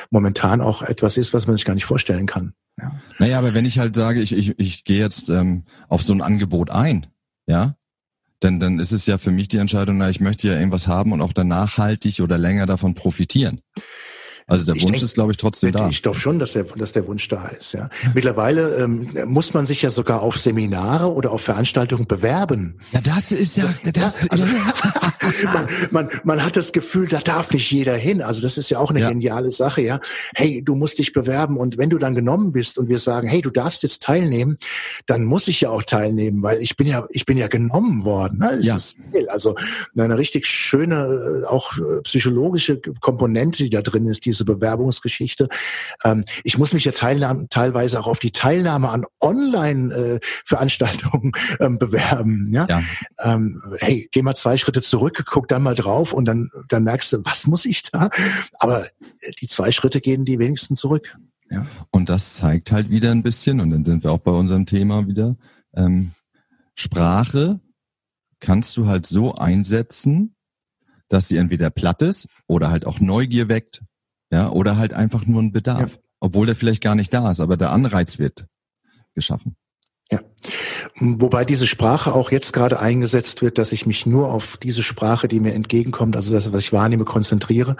momentan 0.09 0.61
auch 0.61 0.81
etwas 0.81 1.17
ist, 1.17 1.33
was 1.33 1.47
man 1.47 1.55
sich 1.55 1.65
gar 1.65 1.73
nicht 1.73 1.85
vorstellen 1.85 2.25
kann. 2.25 2.53
Ja. 2.77 2.91
Naja, 3.17 3.39
aber 3.39 3.53
wenn 3.53 3.65
ich 3.65 3.79
halt 3.79 3.95
sage, 3.95 4.19
ich, 4.19 4.33
ich, 4.33 4.59
ich 4.59 4.83
gehe 4.83 4.99
jetzt 4.99 5.29
ähm, 5.29 5.63
auf 5.87 6.03
so 6.03 6.13
ein 6.13 6.21
Angebot 6.21 6.69
ein, 6.69 7.07
ja, 7.47 7.75
dann, 8.41 8.59
dann 8.59 8.79
ist 8.79 8.91
es 8.91 9.05
ja 9.05 9.17
für 9.17 9.31
mich 9.31 9.47
die 9.47 9.57
Entscheidung, 9.57 9.97
na, 9.97 10.09
ich 10.09 10.19
möchte 10.19 10.47
ja 10.47 10.55
irgendwas 10.55 10.87
haben 10.87 11.13
und 11.13 11.21
auch 11.21 11.33
dann 11.33 11.47
nachhaltig 11.47 12.19
oder 12.19 12.37
länger 12.37 12.65
davon 12.65 12.93
profitieren. 12.93 13.61
Also 14.47 14.65
der 14.65 14.75
ich 14.75 14.83
Wunsch 14.83 14.93
denk, 14.93 15.03
ist, 15.03 15.15
glaube 15.15 15.31
ich, 15.31 15.37
trotzdem 15.37 15.71
da. 15.71 15.89
Ich 15.89 16.03
glaube 16.03 16.19
schon, 16.19 16.37
dass 16.37 16.53
der, 16.53 16.65
dass 16.65 16.93
der 16.93 17.07
Wunsch 17.07 17.27
da 17.29 17.47
ist. 17.47 17.73
Ja. 17.73 17.89
Mittlerweile 18.13 18.75
ähm, 18.75 19.09
muss 19.25 19.55
man 19.55 19.65
sich 19.65 19.81
ja 19.81 19.89
sogar 19.89 20.21
auf 20.21 20.37
Seminare 20.37 21.11
oder 21.11 21.31
auf 21.31 21.41
Veranstaltungen 21.41 22.05
bewerben. 22.05 22.79
Ja, 22.91 23.01
das 23.01 23.31
ist 23.31 23.57
ja, 23.57 23.73
das. 23.93 24.21
Ja, 24.21 24.27
also, 24.29 24.45
man, 25.53 25.67
man, 25.89 26.09
man 26.23 26.43
hat 26.43 26.57
das 26.57 26.73
Gefühl, 26.73 27.07
da 27.07 27.21
darf 27.21 27.51
nicht 27.51 27.71
jeder 27.71 27.95
hin. 27.95 28.21
Also 28.21 28.43
das 28.43 28.59
ist 28.59 28.69
ja 28.69 28.77
auch 28.77 28.91
eine 28.91 28.99
ja. 28.99 29.09
geniale 29.09 29.49
Sache. 29.49 29.81
Ja, 29.81 29.99
hey, 30.35 30.61
du 30.63 30.75
musst 30.75 30.99
dich 30.99 31.11
bewerben 31.11 31.57
und 31.57 31.79
wenn 31.79 31.89
du 31.89 31.97
dann 31.97 32.13
genommen 32.13 32.51
bist 32.51 32.77
und 32.77 32.87
wir 32.87 32.99
sagen, 32.99 33.27
hey, 33.27 33.41
du 33.41 33.49
darfst 33.49 33.81
jetzt 33.81 34.03
teilnehmen, 34.03 34.57
dann 35.07 35.23
muss 35.23 35.47
ich 35.47 35.61
ja 35.61 35.69
auch 35.71 35.81
teilnehmen, 35.81 36.43
weil 36.43 36.61
ich 36.61 36.77
bin 36.77 36.85
ja, 36.85 37.07
ich 37.09 37.25
bin 37.25 37.37
ja 37.37 37.47
genommen 37.47 38.05
worden. 38.05 38.39
Ne? 38.39 38.59
Ja. 38.61 38.77
Also 39.29 39.55
eine 39.97 40.19
richtig 40.19 40.45
schöne, 40.45 41.43
äh, 41.43 41.45
auch 41.47 41.77
äh, 41.77 42.01
psychologische 42.03 42.79
Komponente, 42.99 43.63
die 43.63 43.71
da 43.71 43.81
drin 43.81 44.05
ist, 44.05 44.25
die 44.25 44.34
diese 44.35 44.45
Bewerbungsgeschichte. 44.45 45.47
Ähm, 46.03 46.23
ich 46.43 46.57
muss 46.57 46.73
mich 46.73 46.85
ja 46.85 46.91
teilweise 46.91 47.99
auch 47.99 48.07
auf 48.07 48.19
die 48.19 48.31
Teilnahme 48.31 48.89
an 48.89 49.05
Online-Veranstaltungen 49.19 51.31
äh, 51.59 51.65
ähm, 51.65 51.79
bewerben. 51.79 52.45
Ja? 52.51 52.67
ja. 52.69 52.81
Ähm, 53.19 53.61
hey, 53.79 54.07
geh 54.11 54.21
mal 54.21 54.35
zwei 54.35 54.57
Schritte 54.57 54.81
zurück, 54.81 55.23
guck 55.29 55.47
dann 55.47 55.63
mal 55.63 55.75
drauf 55.75 56.13
und 56.13 56.25
dann, 56.25 56.49
dann 56.67 56.83
merkst 56.83 57.13
du, 57.13 57.23
was 57.23 57.47
muss 57.47 57.65
ich 57.65 57.83
da? 57.83 58.09
Aber 58.59 58.85
die 59.39 59.47
zwei 59.47 59.71
Schritte 59.71 60.01
gehen 60.01 60.25
die 60.25 60.39
wenigsten 60.39 60.75
zurück. 60.75 61.15
Ja. 61.49 61.65
Und 61.91 62.09
das 62.09 62.35
zeigt 62.35 62.71
halt 62.71 62.89
wieder 62.89 63.11
ein 63.11 63.23
bisschen, 63.23 63.59
und 63.59 63.71
dann 63.71 63.85
sind 63.85 64.03
wir 64.03 64.11
auch 64.11 64.19
bei 64.19 64.31
unserem 64.31 64.65
Thema 64.65 65.07
wieder, 65.07 65.35
ähm, 65.75 66.11
Sprache 66.73 67.59
kannst 68.39 68.75
du 68.77 68.87
halt 68.87 69.05
so 69.05 69.35
einsetzen, 69.35 70.35
dass 71.07 71.27
sie 71.27 71.37
entweder 71.37 71.69
platt 71.69 72.01
ist 72.01 72.27
oder 72.47 72.71
halt 72.71 72.85
auch 72.85 72.99
Neugier 72.99 73.47
weckt, 73.47 73.83
ja, 74.35 74.49
oder 74.49 74.75
halt 74.75 74.93
einfach 74.93 75.25
nur 75.25 75.41
ein 75.41 75.53
Bedarf, 75.53 75.93
ja. 75.93 75.99
obwohl 76.19 76.45
der 76.45 76.57
vielleicht 76.57 76.83
gar 76.83 76.93
nicht 76.93 77.13
da 77.13 77.31
ist, 77.31 77.39
aber 77.39 77.55
der 77.55 77.71
Anreiz 77.71 78.19
wird 78.19 78.47
geschaffen. 79.13 79.55
Ja. 80.11 80.19
Wobei 80.97 81.45
diese 81.45 81.67
Sprache 81.67 82.13
auch 82.13 82.31
jetzt 82.31 82.53
gerade 82.53 82.79
eingesetzt 82.79 83.41
wird, 83.41 83.57
dass 83.57 83.71
ich 83.71 83.85
mich 83.85 84.05
nur 84.05 84.31
auf 84.31 84.57
diese 84.57 84.83
Sprache, 84.83 85.27
die 85.27 85.39
mir 85.39 85.53
entgegenkommt, 85.53 86.15
also 86.15 86.31
das, 86.31 86.51
was 86.51 86.59
ich 86.61 86.73
wahrnehme, 86.73 87.05
konzentriere 87.05 87.75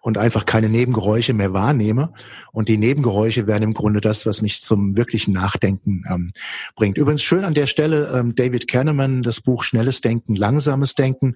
und 0.00 0.18
einfach 0.18 0.46
keine 0.46 0.68
Nebengeräusche 0.68 1.34
mehr 1.34 1.52
wahrnehme. 1.52 2.12
Und 2.52 2.68
die 2.68 2.78
Nebengeräusche 2.78 3.46
werden 3.46 3.62
im 3.62 3.74
Grunde 3.74 4.00
das, 4.00 4.26
was 4.26 4.42
mich 4.42 4.62
zum 4.62 4.96
wirklichen 4.96 5.32
Nachdenken 5.32 6.02
ähm, 6.10 6.30
bringt. 6.76 6.98
Übrigens 6.98 7.22
schön 7.22 7.44
an 7.44 7.54
der 7.54 7.66
Stelle 7.66 8.12
ähm, 8.14 8.34
David 8.34 8.68
Kahneman, 8.68 9.22
das 9.22 9.40
Buch 9.40 9.62
Schnelles 9.62 10.00
Denken, 10.00 10.34
Langsames 10.34 10.94
Denken. 10.94 11.34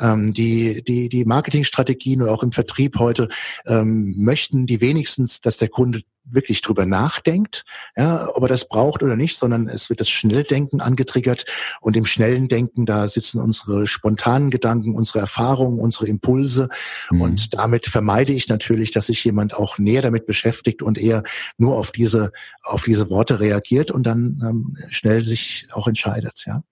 Ähm, 0.00 0.32
die, 0.32 0.82
die, 0.82 1.08
die 1.08 1.24
Marketingstrategien 1.24 2.22
oder 2.22 2.32
auch 2.32 2.42
im 2.42 2.52
Vertrieb 2.52 2.98
heute 2.98 3.28
ähm, 3.66 4.14
möchten 4.16 4.66
die 4.66 4.80
wenigstens, 4.80 5.40
dass 5.40 5.58
der 5.58 5.68
Kunde 5.68 6.00
wirklich 6.24 6.62
drüber 6.62 6.86
nachdenkt, 6.86 7.64
ja, 7.96 8.28
ob 8.32 8.42
er 8.44 8.48
das 8.48 8.66
braucht 8.66 9.02
oder 9.02 9.16
nicht, 9.16 9.36
sondern 9.36 9.68
es 9.68 9.90
wird 9.90 10.00
das 10.00 10.08
Schnelldenken 10.14 10.80
angetriggert 10.80 11.44
und 11.80 11.96
im 11.96 12.06
schnellen 12.06 12.48
Denken, 12.48 12.86
da 12.86 13.08
sitzen 13.08 13.40
unsere 13.40 13.86
spontanen 13.86 14.50
Gedanken, 14.50 14.94
unsere 14.94 15.20
Erfahrungen, 15.20 15.78
unsere 15.78 16.06
Impulse 16.06 16.68
mhm. 17.10 17.20
und 17.20 17.54
damit 17.54 17.86
vermeide 17.86 18.32
ich 18.32 18.48
natürlich, 18.48 18.92
dass 18.92 19.06
sich 19.06 19.24
jemand 19.24 19.54
auch 19.54 19.78
näher 19.78 20.02
damit 20.02 20.26
beschäftigt 20.26 20.82
und 20.82 20.98
eher 20.98 21.22
nur 21.58 21.76
auf 21.76 21.92
diese, 21.92 22.32
auf 22.62 22.84
diese 22.84 23.10
Worte 23.10 23.40
reagiert 23.40 23.90
und 23.90 24.04
dann 24.04 24.40
ähm, 24.42 24.76
schnell 24.88 25.24
sich 25.24 25.68
auch 25.72 25.88
entscheidet, 25.88 26.44
ja. 26.46 26.62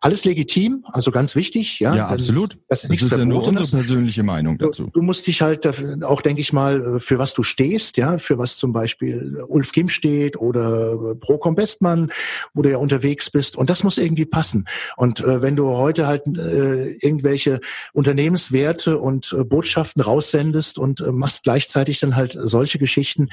Alles 0.00 0.24
legitim, 0.24 0.84
also 0.92 1.10
ganz 1.10 1.34
wichtig, 1.34 1.80
ja. 1.80 1.94
Ja, 1.94 2.08
absolut. 2.08 2.58
Das, 2.68 2.82
das 2.82 2.90
ist 2.90 3.10
ja 3.10 3.24
nur 3.24 3.44
unsere 3.44 3.66
persönliche 3.68 4.22
Meinung 4.22 4.58
dazu. 4.58 4.84
Du, 4.84 4.90
du 4.90 5.02
musst 5.02 5.26
dich 5.26 5.42
halt 5.42 5.66
auch, 6.04 6.20
denke 6.20 6.40
ich 6.40 6.52
mal, 6.52 7.00
für 7.00 7.18
was 7.18 7.34
du 7.34 7.42
stehst, 7.42 7.96
ja, 7.96 8.18
für 8.18 8.38
was 8.38 8.56
zum 8.56 8.72
Beispiel 8.72 9.42
Ulf 9.48 9.72
Kim 9.72 9.88
steht 9.88 10.36
oder 10.36 11.16
Procom 11.16 11.54
Bestmann, 11.54 12.12
wo 12.54 12.62
du 12.62 12.70
ja 12.70 12.77
unterwegs 12.80 13.30
bist. 13.30 13.56
Und 13.56 13.70
das 13.70 13.84
muss 13.84 13.98
irgendwie 13.98 14.26
passen. 14.26 14.66
Und 14.96 15.20
äh, 15.20 15.42
wenn 15.42 15.56
du 15.56 15.70
heute 15.70 16.06
halt 16.06 16.26
äh, 16.26 16.92
irgendwelche 16.92 17.60
Unternehmenswerte 17.92 18.98
und 18.98 19.34
äh, 19.38 19.44
Botschaften 19.44 20.02
raussendest 20.02 20.78
und 20.78 21.00
äh, 21.00 21.12
machst 21.12 21.44
gleichzeitig 21.44 22.00
dann 22.00 22.16
halt 22.16 22.36
solche 22.40 22.78
Geschichten, 22.78 23.28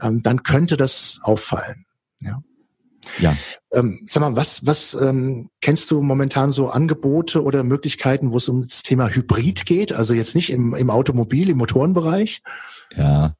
ähm, 0.00 0.22
dann 0.22 0.42
könnte 0.42 0.76
das 0.76 1.18
auffallen. 1.22 1.86
Ja. 2.22 2.42
Ja. 3.18 3.36
Ähm, 3.72 4.00
sag 4.06 4.20
mal, 4.20 4.36
was, 4.36 4.66
was 4.66 4.94
ähm, 4.94 5.50
kennst 5.60 5.90
du 5.90 6.02
momentan 6.02 6.50
so 6.50 6.68
Angebote 6.68 7.42
oder 7.42 7.62
Möglichkeiten, 7.62 8.32
wo 8.32 8.36
es 8.36 8.48
um 8.48 8.66
das 8.66 8.82
Thema 8.82 9.08
Hybrid 9.08 9.66
geht? 9.66 9.92
Also 9.92 10.14
jetzt 10.14 10.34
nicht 10.34 10.50
im, 10.50 10.74
im 10.74 10.90
Automobil, 10.90 11.48
im 11.50 11.58
Motorenbereich? 11.58 12.42
Ja, 12.94 13.34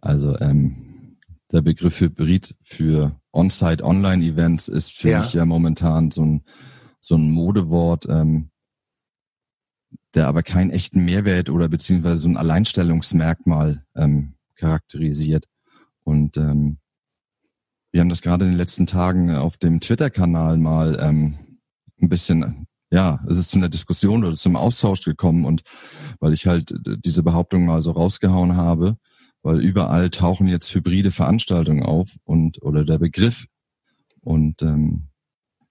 also 0.00 0.38
ähm, 0.38 0.89
der 1.52 1.62
Begriff 1.62 2.00
Hybrid 2.00 2.54
für 2.62 3.20
On-Site 3.32 3.84
Online-Events 3.84 4.68
ist 4.68 4.92
für 4.92 5.10
ja. 5.10 5.20
mich 5.20 5.32
ja 5.32 5.44
momentan 5.44 6.10
so 6.10 6.22
ein, 6.22 6.44
so 7.00 7.16
ein 7.16 7.30
Modewort, 7.30 8.06
ähm, 8.08 8.50
der 10.14 10.28
aber 10.28 10.42
keinen 10.42 10.70
echten 10.70 11.04
Mehrwert 11.04 11.50
oder 11.50 11.68
beziehungsweise 11.68 12.22
so 12.22 12.28
ein 12.28 12.36
Alleinstellungsmerkmal 12.36 13.84
ähm, 13.94 14.34
charakterisiert. 14.56 15.46
Und 16.02 16.36
ähm, 16.36 16.78
wir 17.92 18.00
haben 18.00 18.08
das 18.08 18.22
gerade 18.22 18.44
in 18.44 18.52
den 18.52 18.58
letzten 18.58 18.86
Tagen 18.86 19.34
auf 19.34 19.56
dem 19.56 19.80
Twitter-Kanal 19.80 20.58
mal 20.58 20.98
ähm, 21.00 21.58
ein 22.00 22.08
bisschen, 22.08 22.66
ja, 22.90 23.20
es 23.28 23.38
ist 23.38 23.50
zu 23.50 23.58
einer 23.58 23.68
Diskussion 23.68 24.24
oder 24.24 24.36
zum 24.36 24.56
Austausch 24.56 25.02
gekommen 25.02 25.44
und 25.44 25.62
weil 26.18 26.32
ich 26.32 26.46
halt 26.46 26.74
diese 27.04 27.22
Behauptung 27.22 27.66
mal 27.66 27.82
so 27.82 27.92
rausgehauen 27.92 28.56
habe, 28.56 28.96
weil 29.42 29.60
überall 29.60 30.10
tauchen 30.10 30.48
jetzt 30.48 30.74
hybride 30.74 31.10
Veranstaltungen 31.10 31.82
auf 31.82 32.16
und 32.24 32.62
oder 32.62 32.84
der 32.84 32.98
Begriff 32.98 33.46
und 34.20 34.62
ähm, 34.62 35.08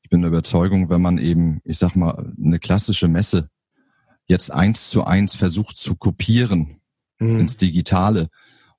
ich 0.01 0.09
bin 0.09 0.21
der 0.21 0.29
Überzeugung, 0.29 0.89
wenn 0.89 1.01
man 1.01 1.19
eben, 1.19 1.61
ich 1.63 1.77
sag 1.77 1.95
mal, 1.95 2.33
eine 2.43 2.57
klassische 2.57 3.07
Messe 3.07 3.49
jetzt 4.25 4.51
eins 4.51 4.89
zu 4.89 5.03
eins 5.03 5.35
versucht 5.35 5.77
zu 5.77 5.95
kopieren 5.95 6.81
mhm. 7.19 7.39
ins 7.39 7.57
Digitale, 7.57 8.29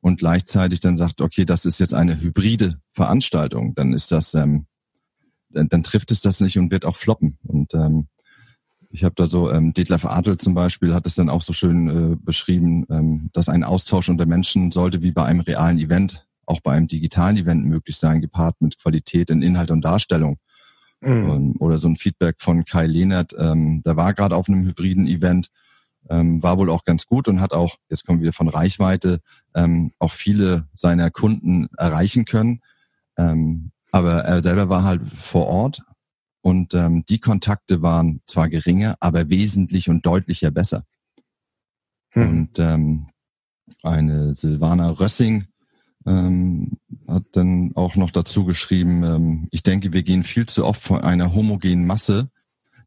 und 0.00 0.18
gleichzeitig 0.18 0.80
dann 0.80 0.96
sagt, 0.96 1.20
okay, 1.20 1.44
das 1.44 1.64
ist 1.64 1.78
jetzt 1.78 1.94
eine 1.94 2.20
hybride 2.20 2.80
Veranstaltung, 2.92 3.74
dann 3.74 3.92
ist 3.92 4.12
das, 4.12 4.34
ähm, 4.34 4.66
dann, 5.50 5.68
dann 5.68 5.82
trifft 5.82 6.10
es 6.10 6.20
das 6.20 6.40
nicht 6.40 6.58
und 6.58 6.70
wird 6.70 6.84
auch 6.84 6.96
floppen. 6.96 7.38
Und 7.42 7.74
ähm, 7.74 8.08
ich 8.90 9.04
habe 9.04 9.14
da 9.16 9.26
so, 9.26 9.50
ähm, 9.50 9.72
Detlef 9.72 10.04
Adel 10.04 10.36
zum 10.36 10.54
Beispiel 10.54 10.92
hat 10.94 11.06
es 11.06 11.14
dann 11.14 11.30
auch 11.30 11.42
so 11.42 11.52
schön 11.52 12.12
äh, 12.12 12.16
beschrieben, 12.16 12.86
ähm, 12.90 13.30
dass 13.32 13.48
ein 13.48 13.64
Austausch 13.64 14.08
unter 14.08 14.26
Menschen 14.26 14.72
sollte 14.72 15.02
wie 15.02 15.12
bei 15.12 15.24
einem 15.24 15.40
realen 15.40 15.78
Event, 15.78 16.26
auch 16.44 16.60
bei 16.60 16.72
einem 16.72 16.88
digitalen 16.88 17.36
Event 17.36 17.64
möglich 17.66 17.96
sein, 17.96 18.20
gepaart 18.20 18.60
mit 18.60 18.78
Qualität 18.78 19.30
in 19.30 19.42
Inhalt 19.42 19.70
und 19.70 19.84
Darstellung. 19.84 20.38
Mhm. 21.00 21.30
Und, 21.30 21.56
oder 21.60 21.78
so 21.78 21.88
ein 21.88 21.96
Feedback 21.96 22.36
von 22.38 22.64
Kai 22.64 22.86
Lehnert, 22.86 23.32
ähm, 23.38 23.82
der 23.84 23.96
war 23.96 24.12
gerade 24.12 24.36
auf 24.36 24.48
einem 24.48 24.64
hybriden 24.66 25.06
Event 25.06 25.50
ähm, 26.08 26.42
war 26.42 26.58
wohl 26.58 26.70
auch 26.70 26.84
ganz 26.84 27.06
gut 27.06 27.28
und 27.28 27.40
hat 27.40 27.52
auch, 27.52 27.76
jetzt 27.88 28.06
kommen 28.06 28.22
wir 28.22 28.32
von 28.32 28.48
Reichweite, 28.48 29.20
ähm, 29.54 29.92
auch 29.98 30.12
viele 30.12 30.68
seiner 30.74 31.10
Kunden 31.10 31.68
erreichen 31.76 32.24
können. 32.24 32.60
Ähm, 33.18 33.72
aber 33.92 34.20
er 34.24 34.42
selber 34.42 34.68
war 34.68 34.84
halt 34.84 35.02
vor 35.16 35.46
Ort 35.46 35.82
und 36.42 36.74
ähm, 36.74 37.04
die 37.08 37.18
Kontakte 37.18 37.82
waren 37.82 38.20
zwar 38.26 38.48
geringer, 38.48 38.96
aber 39.00 39.28
wesentlich 39.28 39.88
und 39.88 40.06
deutlicher 40.06 40.50
besser. 40.50 40.84
Hm. 42.10 42.28
Und 42.28 42.58
ähm, 42.58 43.06
eine 43.82 44.32
Silvana 44.32 44.90
Rössing 44.90 45.46
ähm, 46.06 46.78
hat 47.06 47.24
dann 47.32 47.72
auch 47.74 47.96
noch 47.96 48.10
dazu 48.10 48.44
geschrieben, 48.44 49.04
ähm, 49.04 49.48
ich 49.50 49.62
denke, 49.62 49.92
wir 49.92 50.02
gehen 50.02 50.24
viel 50.24 50.46
zu 50.46 50.64
oft 50.64 50.82
von 50.82 51.00
einer 51.00 51.34
homogenen 51.34 51.86
Masse 51.86 52.30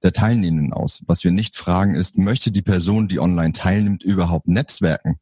der 0.02 0.14
Teilnehmenden 0.14 0.74
aus. 0.74 1.04
Was 1.08 1.24
wir 1.24 1.32
nicht 1.32 1.56
fragen 1.56 1.96
ist, 1.96 2.18
möchte 2.18 2.52
die 2.52 2.62
Person, 2.62 3.08
die 3.08 3.20
online 3.20 3.54
teilnimmt, 3.54 4.04
überhaupt 4.04 4.48
netzwerken? 4.48 5.18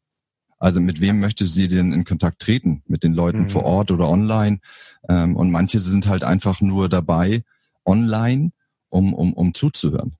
Also 0.58 0.80
mit 0.80 1.00
wem 1.00 1.20
möchte 1.20 1.46
sie 1.46 1.68
denn 1.68 1.92
in 1.92 2.04
Kontakt 2.04 2.40
treten? 2.40 2.82
Mit 2.86 3.04
den 3.04 3.14
Leuten 3.14 3.42
mhm. 3.42 3.48
vor 3.48 3.64
Ort 3.64 3.90
oder 3.90 4.08
online? 4.08 4.60
Ähm, 5.08 5.36
und 5.36 5.50
manche 5.50 5.80
sind 5.80 6.06
halt 6.06 6.24
einfach 6.24 6.60
nur 6.60 6.88
dabei, 6.88 7.42
online, 7.84 8.52
um, 8.88 9.14
um, 9.14 9.32
um 9.32 9.54
zuzuhören. 9.54 10.16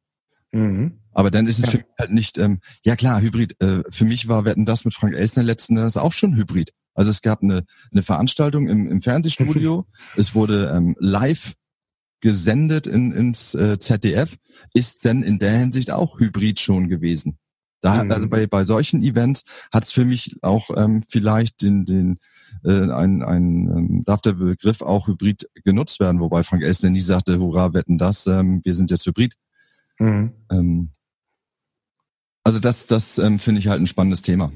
Mhm. 0.53 1.01
Aber 1.13 1.31
dann 1.31 1.47
ist 1.47 1.59
es 1.59 1.67
ja. 1.67 1.71
für 1.73 1.77
mich 1.79 1.87
halt 1.99 2.13
nicht, 2.13 2.39
ähm, 2.39 2.61
ja 2.85 2.97
klar, 2.97 3.21
Hybrid. 3.21 3.61
Äh, 3.63 3.83
für 3.91 4.05
mich 4.05 4.29
war 4.29 4.45
Wetten 4.45 4.65
das 4.65 4.85
mit 4.85 4.95
Frank 4.95 5.15
Elsner 5.15 5.43
letzten 5.43 5.75
das 5.77 5.97
auch 5.97 6.13
schon 6.13 6.37
Hybrid. 6.37 6.73
Also 6.95 7.11
es 7.11 7.23
gab 7.23 7.43
eine, 7.43 7.65
eine 7.91 8.03
Veranstaltung 8.03 8.69
im, 8.69 8.91
im 8.91 9.01
Fernsehstudio. 9.03 9.87
es 10.17 10.35
wurde 10.35 10.73
ähm, 10.75 10.97
live 10.99 11.55
gesendet 12.21 12.87
in, 12.87 13.13
ins 13.13 13.55
äh, 13.55 13.79
ZDF, 13.79 14.37
ist 14.75 15.05
denn 15.05 15.23
in 15.23 15.39
der 15.39 15.59
Hinsicht 15.59 15.91
auch 15.91 16.19
Hybrid 16.21 16.61
schon 16.61 16.89
gewesen. 16.89 17.39
Da, 17.81 18.05
mhm. 18.05 18.13
Also 18.13 18.29
bei, 18.29 18.47
bei 18.47 18.65
solchen 18.65 19.03
Events 19.03 19.43
hat 19.73 19.85
es 19.85 19.93
für 19.93 20.05
mich 20.05 20.37
auch 20.41 20.71
ähm, 20.77 21.03
vielleicht 21.09 21.63
den, 21.63 21.85
den 21.85 22.19
äh, 22.65 22.91
ein, 22.91 23.23
ein 23.23 23.69
ähm, 23.69 24.03
darf 24.05 24.21
der 24.21 24.35
Begriff 24.35 24.83
auch 24.83 25.09
Hybrid 25.09 25.49
genutzt 25.65 26.01
werden, 26.01 26.21
wobei 26.21 26.43
Frank 26.43 26.63
Elsner 26.63 26.91
nie 26.91 27.01
sagte, 27.01 27.39
hurra, 27.39 27.75
wetten 27.75 27.99
das, 27.99 28.27
ähm, 28.27 28.61
wir 28.65 28.75
sind 28.75 28.91
jetzt 28.91 29.07
Hybrid. 29.07 29.35
Mhm. 29.99 30.33
Ähm, 30.51 30.91
also 32.45 32.59
das, 32.59 32.87
das 32.87 33.19
ähm, 33.19 33.39
finde 33.39 33.61
ich 33.61 33.69
halt 33.69 33.81
ein 33.81 33.87
spannendes 33.87 34.23
Thema. 34.23 34.53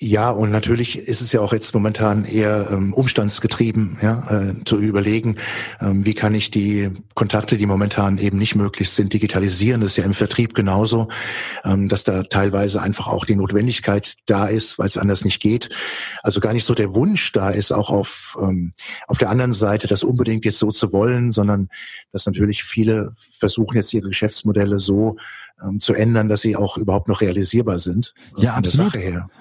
Ja, 0.00 0.30
und 0.30 0.52
natürlich 0.52 0.96
ist 0.96 1.20
es 1.20 1.32
ja 1.32 1.40
auch 1.40 1.52
jetzt 1.52 1.74
momentan 1.74 2.24
eher 2.24 2.70
ähm, 2.70 2.92
umstandsgetrieben, 2.92 3.98
ja, 4.00 4.30
äh, 4.30 4.54
zu 4.64 4.78
überlegen, 4.78 5.38
ähm, 5.80 6.04
wie 6.04 6.14
kann 6.14 6.34
ich 6.34 6.52
die 6.52 6.90
Kontakte, 7.14 7.56
die 7.56 7.66
momentan 7.66 8.16
eben 8.18 8.38
nicht 8.38 8.54
möglich 8.54 8.90
sind, 8.90 9.12
digitalisieren. 9.12 9.80
Das 9.80 9.90
ist 9.90 9.96
ja 9.96 10.04
im 10.04 10.14
Vertrieb 10.14 10.54
genauso, 10.54 11.08
ähm, 11.64 11.88
dass 11.88 12.04
da 12.04 12.22
teilweise 12.22 12.80
einfach 12.80 13.08
auch 13.08 13.24
die 13.24 13.34
Notwendigkeit 13.34 14.14
da 14.26 14.46
ist, 14.46 14.78
weil 14.78 14.86
es 14.86 14.98
anders 14.98 15.24
nicht 15.24 15.42
geht. 15.42 15.68
Also 16.22 16.38
gar 16.38 16.52
nicht 16.52 16.64
so 16.64 16.74
der 16.74 16.94
Wunsch 16.94 17.32
da 17.32 17.50
ist, 17.50 17.72
auch 17.72 17.90
auf, 17.90 18.38
ähm, 18.40 18.74
auf 19.08 19.18
der 19.18 19.30
anderen 19.30 19.52
Seite 19.52 19.88
das 19.88 20.04
unbedingt 20.04 20.44
jetzt 20.44 20.60
so 20.60 20.70
zu 20.70 20.92
wollen, 20.92 21.32
sondern 21.32 21.70
dass 22.12 22.24
natürlich 22.24 22.62
viele 22.62 23.16
versuchen 23.38 23.76
jetzt 23.76 23.92
ihre 23.92 24.08
Geschäftsmodelle 24.08 24.78
so 24.78 25.16
ähm, 25.62 25.80
zu 25.80 25.94
ändern, 25.94 26.28
dass 26.28 26.40
sie 26.40 26.56
auch 26.56 26.76
überhaupt 26.76 27.08
noch 27.08 27.20
realisierbar 27.20 27.78
sind. 27.78 28.14
Ja, 28.36 28.54
absolut. 28.54 28.94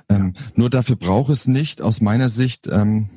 Ähm, 0.09 0.33
Nur 0.55 0.69
dafür 0.69 0.95
braucht 0.95 1.31
es 1.31 1.47
nicht 1.47 1.81
aus 1.81 2.01
meiner 2.01 2.29
Sicht 2.29 2.67
ähm, 2.67 3.09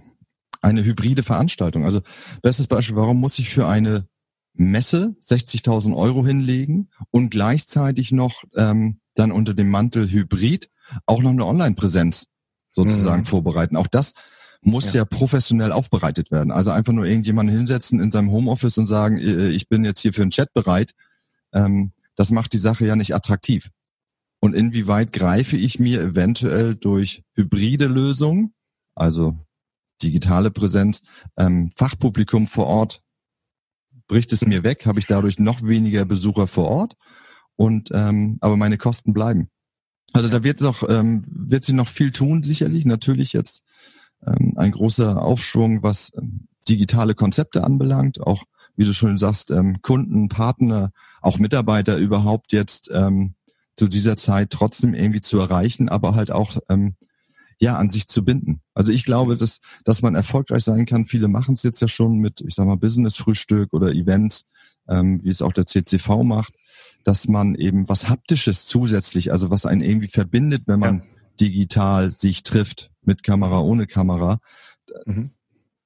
eine 0.63 0.85
hybride 0.85 1.23
Veranstaltung. 1.23 1.85
Also 1.85 2.01
bestes 2.43 2.67
Beispiel, 2.67 2.97
warum 2.97 3.21
muss 3.21 3.39
ich 3.39 3.51
für 3.51 3.67
eine 3.67 4.07
Messe 4.55 5.17
60.000 5.23 5.97
Euro 5.97 6.27
hinlegen 6.27 6.91
und 7.11 7.31
gleichzeitig 7.31 8.13
noch 8.13 8.45
ähm, 8.57 9.01
dann 9.15 9.33
unter 9.33 9.55
dem 9.55 9.71
Mantel 9.71 10.11
Hybrid 10.11 10.71
auch 11.07 11.23
noch 11.23 11.31
eine 11.31 11.47
Online-Präsenz 11.47 12.27
sozusagen 12.71 13.23
mhm. 13.23 13.27
vorbereiten. 13.27 13.77
Auch 13.77 13.87
das 13.87 14.15
muss 14.63 14.93
ja. 14.93 15.01
ja. 15.01 15.05
professionell 15.05 15.73
aufbereitet 15.73 16.31
werden. 16.31 16.53
Also 16.53 16.71
einfach 16.71 16.93
nur 16.93 17.07
irgendjemanden 17.07 17.55
hinsetzen 17.55 18.01
in 18.01 18.11
seinem 18.11 18.31
Homeoffice 18.31 18.79
und 18.79 18.87
sagen, 18.87 19.19
äh, 19.19 19.49
ich 19.49 19.69
bin 19.69 19.85
jetzt 19.85 20.01
hier 20.01 20.13
für 20.13 20.23
einen 20.23 20.31
Chat 20.31 20.53
bereit. 20.53 20.93
Ähm, 21.53 21.93
das 22.15 22.31
macht 22.31 22.53
die 22.53 22.59
Sache 22.59 22.85
ja 22.85 22.97
nicht 22.97 23.15
attraktiv. 23.15 23.71
Und 24.41 24.55
inwieweit 24.55 25.13
greife 25.13 25.57
ich 25.57 25.79
mir 25.79 26.01
eventuell 26.01 26.75
durch 26.75 27.23
hybride 27.35 27.87
Lösungen, 27.87 28.55
also 28.95 29.39
digitale 30.03 30.51
Präsenz, 30.51 31.03
ähm, 31.37 31.71
Fachpublikum 31.75 32.47
vor 32.47 32.67
Ort, 32.67 33.03
bricht 34.09 34.33
es 34.33 34.45
mir 34.45 34.65
weg, 34.65 34.87
habe 34.87 34.99
ich 34.99 35.07
dadurch 35.07 35.39
noch 35.39 35.63
weniger 35.63 36.05
Besucher 36.05 36.47
vor 36.47 36.69
Ort 36.69 36.97
und 37.57 37.91
ähm, 37.93 38.39
aber 38.41 38.57
meine 38.57 38.79
Kosten 38.79 39.13
bleiben. 39.13 39.51
Also 40.13 40.29
da 40.29 40.43
wird 40.43 40.61
noch 40.61 40.89
ähm, 40.89 41.25
wird 41.29 41.65
sich 41.65 41.75
noch 41.75 41.87
viel 41.87 42.11
tun 42.11 42.43
sicherlich. 42.43 42.85
Natürlich 42.85 43.33
jetzt 43.33 43.63
ähm, 44.27 44.55
ein 44.57 44.73
großer 44.73 45.23
Aufschwung, 45.23 45.83
was 45.83 46.13
ähm, 46.17 46.49
digitale 46.69 47.15
Konzepte 47.15 47.65
anbelangt, 47.65 48.21
auch 48.21 48.45
wie 48.77 48.85
du 48.85 48.93
schon 48.93 49.19
sagst, 49.19 49.51
ähm, 49.51 49.83
Kunden, 49.83 50.29
Partner, 50.29 50.91
auch 51.21 51.39
Mitarbeiter 51.39 51.97
überhaupt 51.97 52.53
jetzt 52.53 52.91
ähm, 52.93 53.35
zu 53.77 53.89
dieser 53.89 54.17
Zeit 54.17 54.51
trotzdem 54.51 54.95
irgendwie 54.95 55.21
zu 55.21 55.39
erreichen, 55.39 55.89
aber 55.89 56.15
halt 56.15 56.31
auch 56.31 56.57
ähm, 56.69 56.97
ja 57.59 57.77
an 57.77 57.91
sich 57.91 58.09
zu 58.09 58.25
binden. 58.25 58.63
Also 58.75 58.93
ich 58.93 59.05
glaube, 59.05 59.37
dass 59.37 59.61
dass 59.85 60.03
man 60.03 60.15
erfolgreich 60.15 60.65
sein 60.65 60.87
kann. 60.87 61.07
Viele 61.07 61.29
machen 61.29 61.55
es 61.55 61.63
jetzt 61.63 61.81
ja 61.81 61.89
schon 61.89 62.19
mit, 62.19 62.41
ich 62.41 62.55
sag 62.55 62.67
mal, 62.67 62.77
Business-Frühstück 62.77 63.73
oder 63.73 63.93
Events, 63.93 64.47
ähm, 64.89 65.23
wie 65.23 65.29
es 65.29 65.43
auch 65.43 65.53
der 65.53 65.67
CCV 65.67 66.23
macht, 66.23 66.55
dass 67.05 67.29
man 67.29 67.55
eben 67.55 67.89
was 67.89 68.09
haptisches 68.09 68.67
zusätzlich, 68.67 69.33
also 69.33 69.51
was 69.51 69.67
einen 69.67 69.83
irgendwie 69.83 70.09
verbindet, 70.09 70.63
wenn 70.67 70.81
man 70.81 70.99
ja. 70.99 71.05
digital 71.41 72.13
sich 72.13 72.43
trifft 72.43 72.90
mit 73.03 73.23
Kamera, 73.23 73.61
ohne 73.61 73.87
Kamera. 73.87 74.41
Mhm 75.07 75.31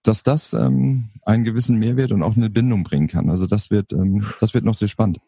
dass 0.05 0.23
das 0.23 0.53
ähm, 0.53 1.11
einen 1.23 1.45
gewissen 1.45 1.79
Mehrwert 1.79 2.13
und 2.13 2.23
auch 2.23 2.37
eine 2.37 2.51
Bindung 2.51 2.85
bringen 2.85 3.09
kann. 3.09 3.31
Also 3.31 3.47
das 3.47 3.71
wird, 3.71 3.93
ähm, 3.93 4.25
das 4.41 4.55
wird 4.55 4.65
noch 4.65 4.75
sehr 4.75 4.89
spannend. 4.89 5.19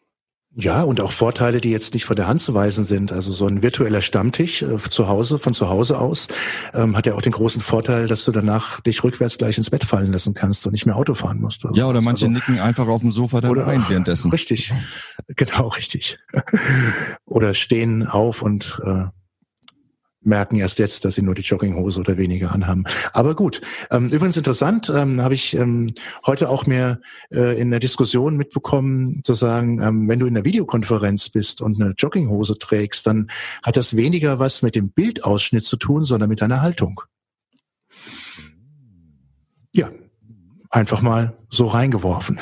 Ja, 0.59 0.81
und 0.81 1.01
auch 1.01 1.11
Vorteile, 1.11 1.61
die 1.61 1.69
jetzt 1.69 1.93
nicht 1.93 2.05
von 2.05 2.15
der 2.15 2.25
Hand 2.25 2.41
zu 2.41 2.55
weisen 2.55 2.83
sind. 2.83 3.11
Also 3.11 3.31
so 3.31 3.45
ein 3.45 3.61
virtueller 3.61 4.01
Stammtisch 4.01 4.63
äh, 4.63 4.77
zu 4.89 5.07
Hause, 5.07 5.37
von 5.37 5.53
zu 5.53 5.69
Hause 5.69 5.99
aus, 5.99 6.27
ähm, 6.73 6.97
hat 6.97 7.05
ja 7.05 7.13
auch 7.13 7.21
den 7.21 7.33
großen 7.33 7.61
Vorteil, 7.61 8.07
dass 8.07 8.25
du 8.25 8.31
danach 8.31 8.81
dich 8.81 9.03
rückwärts 9.03 9.37
gleich 9.37 9.57
ins 9.57 9.69
Bett 9.69 9.85
fallen 9.85 10.11
lassen 10.11 10.33
kannst 10.33 10.65
und 10.65 10.71
nicht 10.71 10.87
mehr 10.87 10.95
Auto 10.95 11.13
fahren 11.13 11.39
musst. 11.39 11.63
Ja, 11.73 11.87
oder 11.87 12.01
manche 12.01 12.25
also, 12.25 12.33
nicken 12.33 12.59
einfach 12.59 12.87
auf 12.87 13.01
dem 13.01 13.11
Sofa 13.11 13.41
dann 13.41 13.51
oder, 13.51 13.67
ein 13.67 13.85
währenddessen. 13.87 14.31
Richtig, 14.37 14.71
genau, 15.35 15.67
richtig. 15.67 16.17
oder 17.25 17.53
stehen 17.53 18.07
auf 18.07 18.41
und 18.41 18.79
äh, 18.83 19.05
merken 20.27 20.57
erst 20.57 20.79
jetzt, 20.79 21.05
dass 21.05 21.15
sie 21.15 21.21
nur 21.21 21.35
die 21.35 21.41
Jogginghose 21.41 21.99
oder 21.99 22.17
weniger 22.17 22.51
anhaben. 22.51 22.83
Aber 23.13 23.35
gut. 23.35 23.61
Ähm, 23.89 24.09
übrigens 24.09 24.37
interessant, 24.37 24.91
ähm, 24.93 25.21
habe 25.21 25.33
ich 25.33 25.55
ähm, 25.55 25.93
heute 26.25 26.49
auch 26.49 26.65
mir 26.65 27.01
äh, 27.31 27.59
in 27.59 27.71
der 27.71 27.79
Diskussion 27.79 28.37
mitbekommen, 28.37 29.23
zu 29.23 29.33
sagen, 29.33 29.81
ähm, 29.81 30.07
wenn 30.07 30.19
du 30.19 30.27
in 30.27 30.35
der 30.35 30.45
Videokonferenz 30.45 31.29
bist 31.29 31.61
und 31.61 31.81
eine 31.81 31.93
Jogginghose 31.97 32.57
trägst, 32.57 33.07
dann 33.07 33.29
hat 33.63 33.77
das 33.77 33.95
weniger 33.95 34.39
was 34.39 34.61
mit 34.61 34.75
dem 34.75 34.91
Bildausschnitt 34.91 35.65
zu 35.65 35.77
tun, 35.77 36.03
sondern 36.03 36.29
mit 36.29 36.41
deiner 36.41 36.61
Haltung. 36.61 37.01
Ja, 39.73 39.89
einfach 40.69 41.01
mal 41.01 41.37
so 41.49 41.67
reingeworfen. 41.67 42.39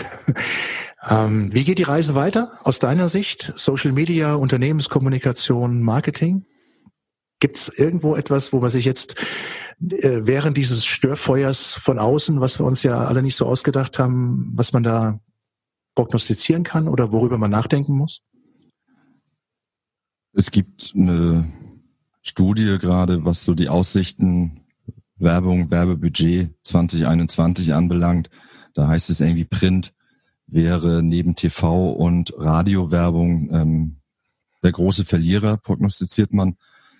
ähm, 1.10 1.54
wie 1.54 1.64
geht 1.64 1.78
die 1.78 1.84
Reise 1.84 2.16
weiter 2.16 2.54
aus 2.64 2.80
deiner 2.80 3.10
Sicht? 3.10 3.54
Social 3.56 3.92
Media, 3.92 4.34
Unternehmenskommunikation, 4.34 5.82
Marketing? 5.82 6.46
Gibt 7.46 7.58
es 7.58 7.70
irgendwo 7.70 8.16
etwas, 8.16 8.54
wo 8.54 8.60
man 8.60 8.72
sich 8.72 8.86
jetzt 8.86 9.18
äh, 9.80 10.22
während 10.24 10.58
dieses 10.58 10.84
Störfeuers 10.84 11.76
von 11.76 12.00
außen, 12.00 12.42
was 12.42 12.58
wir 12.60 12.66
uns 12.66 12.82
ja 12.82 13.06
alle 13.06 13.22
nicht 13.22 13.36
so 13.36 13.46
ausgedacht 13.46 14.00
haben, 14.00 14.50
was 14.56 14.74
man 14.74 14.82
da 14.82 15.20
prognostizieren 15.94 16.64
kann 16.64 16.88
oder 16.88 17.12
worüber 17.12 17.38
man 17.38 17.52
nachdenken 17.52 17.96
muss? 17.96 18.24
Es 20.34 20.50
gibt 20.50 20.94
eine 20.96 21.48
Studie 22.24 22.80
gerade, 22.80 23.26
was 23.26 23.44
so 23.44 23.54
die 23.54 23.70
Aussichten 23.70 24.62
Werbung, 25.18 25.70
Werbebudget 25.70 26.50
2021 26.64 27.76
anbelangt. 27.76 28.32
Da 28.74 28.88
heißt 28.88 29.12
es 29.12 29.22
irgendwie 29.22 29.46
Print 29.46 29.94
wäre 30.48 31.04
neben 31.04 31.36
TV 31.36 31.92
und 31.92 32.34
Radiowerbung 32.40 33.52
ähm, 33.54 33.98
der 34.64 34.72
große 34.72 35.06
Verlierer, 35.06 35.58
prognostiziert 35.58 36.34
man. 36.34 36.58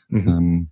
Mhm. 0.10 0.28
Ähm, 0.28 0.70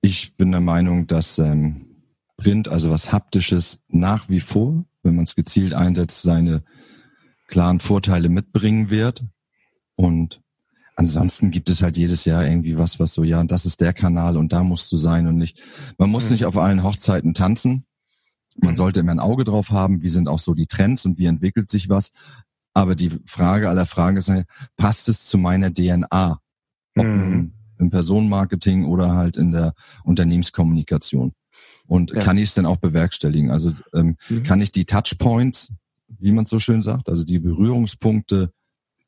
ich 0.00 0.36
bin 0.36 0.52
der 0.52 0.60
Meinung, 0.60 1.06
dass 1.06 1.38
ähm, 1.38 1.88
Print, 2.36 2.68
also 2.68 2.90
was 2.90 3.12
Haptisches, 3.12 3.80
nach 3.88 4.28
wie 4.28 4.40
vor, 4.40 4.84
wenn 5.02 5.16
man 5.16 5.24
es 5.24 5.34
gezielt 5.34 5.74
einsetzt, 5.74 6.22
seine 6.22 6.62
klaren 7.48 7.80
Vorteile 7.80 8.28
mitbringen 8.28 8.90
wird. 8.90 9.24
Und 9.96 10.40
ansonsten 10.94 11.50
gibt 11.50 11.68
es 11.70 11.82
halt 11.82 11.96
jedes 11.96 12.24
Jahr 12.24 12.46
irgendwie 12.46 12.78
was, 12.78 13.00
was 13.00 13.12
so, 13.14 13.24
ja, 13.24 13.42
das 13.42 13.66
ist 13.66 13.80
der 13.80 13.92
Kanal 13.92 14.36
und 14.36 14.52
da 14.52 14.62
musst 14.62 14.92
du 14.92 14.96
sein 14.96 15.26
und 15.26 15.36
nicht. 15.36 15.60
Man 15.98 16.10
muss 16.10 16.26
mhm. 16.26 16.32
nicht 16.32 16.44
auf 16.44 16.56
allen 16.56 16.84
Hochzeiten 16.84 17.34
tanzen. 17.34 17.84
Man 18.56 18.72
mhm. 18.72 18.76
sollte 18.76 19.00
immer 19.00 19.12
ein 19.12 19.20
Auge 19.20 19.44
drauf 19.44 19.70
haben, 19.70 20.02
wie 20.02 20.08
sind 20.08 20.28
auch 20.28 20.38
so 20.38 20.54
die 20.54 20.66
Trends 20.66 21.04
und 21.04 21.18
wie 21.18 21.26
entwickelt 21.26 21.70
sich 21.70 21.88
was. 21.88 22.10
Aber 22.74 22.94
die 22.94 23.10
Frage 23.26 23.68
aller 23.68 23.86
Fragen 23.86 24.16
ist, 24.16 24.30
passt 24.76 25.08
es 25.08 25.26
zu 25.26 25.38
meiner 25.38 25.72
DNA? 25.72 26.40
Mhm. 27.06 27.52
im 27.78 27.90
Personenmarketing 27.90 28.84
oder 28.84 29.14
halt 29.14 29.36
in 29.36 29.52
der 29.52 29.74
Unternehmenskommunikation. 30.04 31.32
Und 31.86 32.10
ja. 32.10 32.20
kann 32.20 32.36
ich 32.36 32.44
es 32.44 32.54
denn 32.54 32.66
auch 32.66 32.76
bewerkstelligen? 32.76 33.50
Also 33.50 33.72
ähm, 33.94 34.16
mhm. 34.28 34.42
kann 34.42 34.60
ich 34.60 34.72
die 34.72 34.84
Touchpoints, 34.84 35.72
wie 36.18 36.32
man 36.32 36.46
so 36.46 36.58
schön 36.58 36.82
sagt, 36.82 37.08
also 37.08 37.24
die 37.24 37.38
Berührungspunkte 37.38 38.50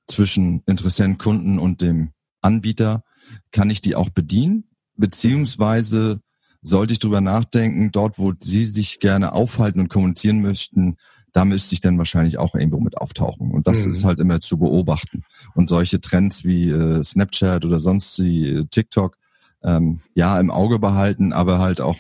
zwischen 0.07 0.63
Interessenten, 0.67 1.19
Kunden 1.19 1.59
und 1.59 1.83
dem 1.83 2.11
Anbieter, 2.41 3.05
kann 3.53 3.71
ich 3.71 3.81
die 3.81 3.95
auch 3.95 4.11
bedienen? 4.11 4.65
Beziehungsweise 4.97 6.21
sollte 6.63 6.93
ich 6.93 6.99
drüber 6.99 7.21
nachdenken, 7.21 7.91
dort, 7.93 8.19
wo 8.19 8.33
Sie 8.39 8.65
sich 8.65 9.01
gerne 9.01 9.33
aufhalten 9.33 9.81
und 9.81 9.89
kommunizieren 9.89 10.43
möchten, 10.43 10.97
da 11.33 11.45
müsste 11.45 11.75
ich 11.75 11.81
dann 11.81 11.99
wahrscheinlich 11.99 12.39
auch 12.39 12.55
irgendwo 12.55 12.81
mit 12.81 12.97
auftauchen. 12.97 13.51
Und 13.51 13.67
das 13.67 13.87
mhm. 13.87 13.93
ist 13.93 14.05
halt 14.05 14.19
immer 14.19 14.41
zu 14.41 14.59
beobachten. 14.59 15.25
Und 15.55 15.69
solche 15.69 16.01
Trends 16.01 16.45
wie 16.45 16.71
äh, 16.71 17.03
Snapchat 17.03 17.65
oder 17.65 17.81
sonst 17.81 18.19
wie 18.19 18.49
äh, 18.49 18.67
TikTok, 18.71 19.17
ähm, 19.63 20.01
ja, 20.15 20.39
im 20.41 20.51
Auge 20.51 20.79
behalten, 20.79 21.33
aber 21.33 21.59
halt 21.59 21.81
auch 21.81 21.99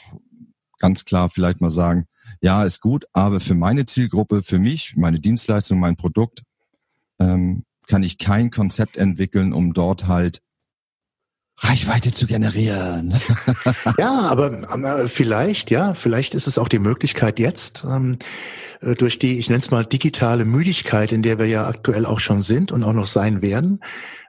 ganz 0.78 1.04
klar 1.04 1.30
vielleicht 1.30 1.60
mal 1.60 1.70
sagen, 1.70 2.06
ja, 2.40 2.64
ist 2.64 2.80
gut, 2.80 3.04
aber 3.12 3.40
für 3.40 3.54
meine 3.54 3.84
Zielgruppe, 3.84 4.42
für 4.42 4.58
mich, 4.58 4.94
meine 4.96 5.20
Dienstleistung, 5.20 5.78
mein 5.78 5.96
Produkt, 5.96 6.42
ähm, 7.18 7.64
kann 7.86 8.02
ich 8.02 8.18
kein 8.18 8.50
Konzept 8.50 8.96
entwickeln, 8.96 9.52
um 9.52 9.74
dort 9.74 10.06
halt 10.06 10.40
Reichweite 11.60 12.10
zu 12.10 12.26
generieren. 12.26 13.14
ja, 13.98 14.20
aber 14.22 15.08
vielleicht, 15.08 15.70
ja, 15.70 15.94
vielleicht 15.94 16.34
ist 16.34 16.46
es 16.46 16.58
auch 16.58 16.68
die 16.68 16.78
Möglichkeit 16.78 17.38
jetzt, 17.38 17.84
ähm, 17.86 18.18
äh, 18.80 18.94
durch 18.94 19.18
die, 19.18 19.38
ich 19.38 19.50
nenne 19.50 19.60
es 19.60 19.70
mal 19.70 19.84
digitale 19.84 20.44
Müdigkeit, 20.44 21.12
in 21.12 21.22
der 21.22 21.38
wir 21.38 21.46
ja 21.46 21.66
aktuell 21.66 22.06
auch 22.06 22.20
schon 22.20 22.42
sind 22.42 22.72
und 22.72 22.82
auch 22.82 22.94
noch 22.94 23.06
sein 23.06 23.42
werden, 23.42 23.80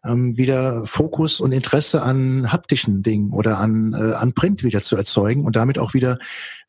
ähm, 0.04 0.36
wieder 0.38 0.86
Fokus 0.86 1.40
und 1.40 1.54
Interesse 1.54 2.02
an 2.02 2.52
haptischen 2.52 3.02
Dingen 3.02 3.32
oder 3.32 3.60
an, 3.60 3.94
äh, 3.94 4.14
an 4.14 4.34
Print 4.34 4.64
wieder 4.64 4.82
zu 4.82 4.98
erzeugen 4.98 5.46
und 5.46 5.56
damit 5.56 5.78
auch 5.78 5.94
wieder 5.94 6.18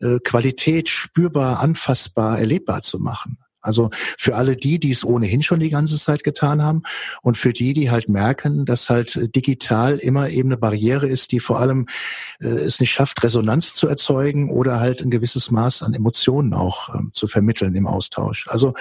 äh, 0.01 0.19
Qualität 0.21 0.89
spürbar, 0.89 1.61
anfassbar, 1.61 2.39
erlebbar 2.39 2.83
zu 2.83 3.01
machen. 3.01 3.39
Also 3.63 3.91
für 4.19 4.35
alle 4.35 4.57
die, 4.57 4.79
die 4.79 4.91
es 4.91 5.05
ohnehin 5.05 5.43
schon 5.43 5.61
die 5.61 5.71
ganze 5.71 5.99
Zeit 5.99 6.25
getan 6.25 6.63
haben 6.63 6.83
und 7.23 7.39
für 7.39 7.53
die, 7.53 7.73
die 7.73 7.91
halt 7.91 8.09
merken, 8.09 8.65
dass 8.67 8.91
halt 8.91 9.35
digital 9.35 9.99
immer 9.99 10.29
eben 10.29 10.49
eine 10.49 10.57
Barriere 10.57 11.07
ist, 11.07 11.33
die 11.33 11.41
vor 11.41 11.61
allem 11.61 11.87
äh, 12.41 12.49
es 12.49 12.81
nicht 12.81 12.91
schafft, 12.91 13.23
Resonanz 13.23 13.75
zu 13.75 13.89
erzeugen 13.89 14.51
oder 14.51 14.81
halt 14.81 15.01
ein 15.01 15.11
gewisses 15.11 15.51
Maß 15.51 15.83
an 15.83 15.95
Emotionen 15.95 16.55
auch 16.55 16.95
ähm, 16.95 17.11
zu 17.15 17.29
vermitteln 17.29 17.75
im 17.75 17.87
Austausch. 17.87 18.47
Also 18.49 18.75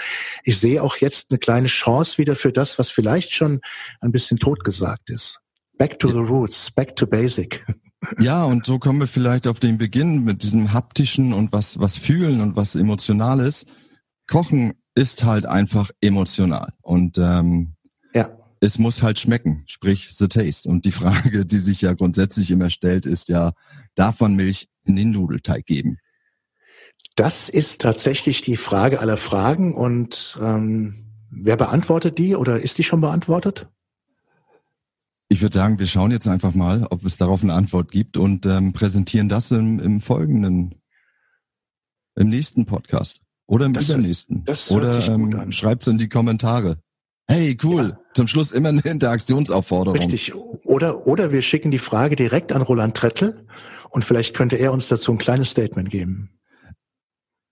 ich 0.44 0.60
sehe 0.60 0.84
auch 0.84 0.98
jetzt 0.98 1.32
eine 1.32 1.40
kleine 1.40 1.68
Chance 1.68 2.18
wieder 2.18 2.36
für 2.36 2.52
das, 2.52 2.80
was 2.80 2.92
vielleicht 2.92 3.34
schon 3.34 3.62
ein 4.02 4.12
bisschen 4.12 4.40
totgesagt 4.40 5.10
ist. 5.10 5.40
Back 5.78 6.00
to 6.00 6.10
the 6.10 6.20
roots, 6.20 6.70
back 6.72 6.96
to 6.96 7.08
basic. 7.08 7.66
Ja, 8.20 8.46
und 8.46 8.66
so 8.66 8.80
kommen 8.80 9.00
wir 9.00 9.08
vielleicht 9.08 9.48
auf 9.48 9.60
den 9.60 9.78
Beginn 9.78 10.24
mit 10.24 10.42
diesem 10.42 10.74
haptischen 10.74 11.34
und 11.34 11.54
was, 11.54 11.80
was 11.80 11.98
fühlen 11.98 12.42
und 12.42 12.56
was 12.56 12.76
emotionales. 12.76 13.68
Kochen 14.32 14.76
ist 14.96 15.26
halt 15.26 15.46
einfach 15.46 15.92
emotional. 16.00 16.74
Und 16.82 17.18
ähm, 17.18 17.76
ja. 18.14 18.30
es 18.62 18.80
muss 18.80 19.04
halt 19.04 19.20
schmecken, 19.20 19.64
sprich 19.68 20.16
the 20.16 20.30
taste. 20.30 20.70
Und 20.70 20.86
die 20.86 20.94
Frage, 20.94 21.46
die 21.46 21.60
sich 21.60 21.82
ja 21.82 21.92
grundsätzlich 21.92 22.50
immer 22.50 22.70
stellt, 22.70 23.06
ist 23.06 23.28
ja, 23.28 23.52
darf 23.94 24.22
man 24.22 24.36
Milch 24.36 24.70
in 24.86 24.96
den 24.96 25.12
Nudelteig 25.12 25.66
geben? 25.66 25.98
Das 27.16 27.50
ist 27.50 27.82
tatsächlich 27.82 28.42
die 28.42 28.56
Frage 28.56 29.02
aller 29.02 29.18
Fragen 29.18 29.76
und 29.76 30.40
ähm, 30.42 31.12
wer 31.30 31.58
beantwortet 31.58 32.18
die 32.18 32.38
oder 32.38 32.62
ist 32.62 32.78
die 32.78 32.84
schon 32.84 33.02
beantwortet? 33.02 33.68
Ich 35.28 35.42
würde 35.42 35.58
sagen, 35.58 35.78
wir 35.78 35.88
schauen 35.88 36.12
jetzt 36.12 36.28
einfach 36.28 36.54
mal, 36.54 36.88
ob 36.90 37.04
es 37.04 37.18
darauf 37.18 37.44
eine 37.44 37.54
Antwort 37.54 37.92
gibt 37.92 38.16
und 38.16 38.46
ähm, 38.46 38.72
präsentieren 38.72 39.28
das 39.28 39.52
im, 39.52 39.80
im 39.82 40.00
folgenden, 40.00 40.76
im 42.16 42.30
nächsten 42.30 42.66
Podcast 42.66 43.20
oder 43.48 43.66
im 43.66 43.74
Das 43.74 43.90
übernächsten. 43.90 44.44
das 44.46 44.70
hört 44.70 44.82
oder 44.82 44.92
sich 44.94 45.08
gut 45.08 45.34
ähm, 45.34 45.40
an. 45.40 45.52
schreibt 45.52 45.84
es 45.84 45.88
in 45.88 45.98
die 45.98 46.10
Kommentare. 46.10 46.78
Hey, 47.28 47.58
cool. 47.64 47.90
Ja. 47.90 48.00
Zum 48.14 48.28
Schluss 48.28 48.52
immer 48.52 48.70
eine 48.70 48.82
Interaktionsaufforderung. 48.82 49.98
Richtig. 49.98 50.34
Oder, 50.66 51.08
oder 51.08 51.32
wir 51.32 51.42
schicken 51.42 51.72
die 51.72 51.80
Frage 51.80 52.16
direkt 52.16 52.52
an 52.52 52.62
Roland 52.62 52.96
Trettel 52.98 53.46
und 53.90 54.04
vielleicht 54.04 54.36
könnte 54.36 54.58
er 54.58 54.74
uns 54.74 54.88
dazu 54.90 55.12
ein 55.12 55.18
kleines 55.18 55.50
Statement 55.50 55.90
geben. 55.90 56.30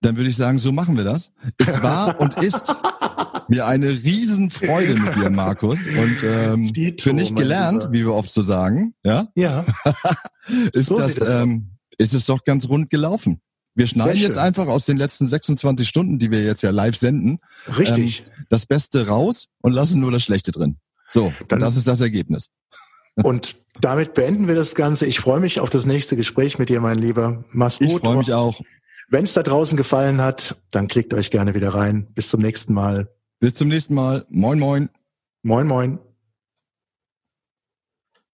Dann 0.02 0.16
würde 0.16 0.30
ich 0.30 0.36
sagen, 0.36 0.58
so 0.58 0.72
machen 0.72 0.96
wir 0.96 1.04
das. 1.04 1.32
Es 1.58 1.82
war 1.82 2.20
und 2.20 2.42
ist 2.42 2.74
mir 3.48 3.66
eine 3.66 3.90
Riesenfreude 3.90 4.94
mit 4.94 5.16
dir, 5.16 5.28
Markus. 5.28 5.86
Und 5.88 6.16
ähm, 6.24 6.72
Dito, 6.72 7.02
für 7.10 7.14
nicht 7.14 7.36
gelernt, 7.36 7.88
wie 7.90 8.00
wir 8.04 8.14
oft 8.14 8.30
so 8.30 8.40
sagen, 8.40 8.94
ja, 9.04 9.28
Ja, 9.34 9.64
ist 10.72 10.86
So 10.86 10.96
das, 10.96 11.16
das 11.16 11.30
ähm, 11.30 11.72
ist 11.98 12.14
es 12.14 12.24
doch 12.24 12.44
ganz 12.44 12.68
rund 12.68 12.88
gelaufen. 12.90 13.40
Wir 13.80 13.86
schneiden 13.86 14.20
jetzt 14.20 14.38
einfach 14.38 14.66
aus 14.66 14.84
den 14.86 14.96
letzten 14.96 15.26
26 15.26 15.88
Stunden, 15.88 16.18
die 16.18 16.30
wir 16.30 16.42
jetzt 16.44 16.62
ja 16.62 16.70
live 16.70 16.96
senden, 16.96 17.38
richtig. 17.78 18.24
das 18.48 18.66
Beste 18.66 19.06
raus 19.06 19.48
und 19.62 19.72
lassen 19.72 20.00
nur 20.00 20.10
das 20.12 20.22
Schlechte 20.22 20.52
drin. 20.52 20.76
So, 21.08 21.32
Dann- 21.48 21.60
das 21.60 21.76
ist 21.76 21.86
das 21.88 22.00
Ergebnis. 22.00 22.50
Und 23.24 23.56
damit 23.80 24.14
beenden 24.14 24.46
wir 24.46 24.54
das 24.54 24.74
Ganze. 24.76 25.04
Ich 25.04 25.18
freue 25.18 25.40
mich 25.40 25.58
auf 25.58 25.68
das 25.68 25.84
nächste 25.84 26.16
Gespräch 26.16 26.58
mit 26.58 26.68
dir, 26.68 26.80
mein 26.80 26.96
Lieber. 26.96 27.44
Mach's 27.50 27.78
gut. 27.78 27.88
Ich 27.88 27.98
freue 27.98 28.18
mich 28.18 28.32
auch. 28.32 28.60
Wenn 29.08 29.24
es 29.24 29.32
da 29.32 29.42
draußen 29.42 29.76
gefallen 29.76 30.20
hat, 30.22 30.56
dann 30.70 30.86
klickt 30.86 31.12
euch 31.12 31.30
gerne 31.32 31.54
wieder 31.54 31.74
rein. 31.74 32.06
Bis 32.14 32.28
zum 32.30 32.40
nächsten 32.40 32.72
Mal. 32.72 33.10
Bis 33.40 33.54
zum 33.54 33.68
nächsten 33.68 33.94
Mal. 33.94 34.24
Moin, 34.30 34.58
moin. 34.60 34.90
Moin, 35.42 35.66
moin. 35.66 35.98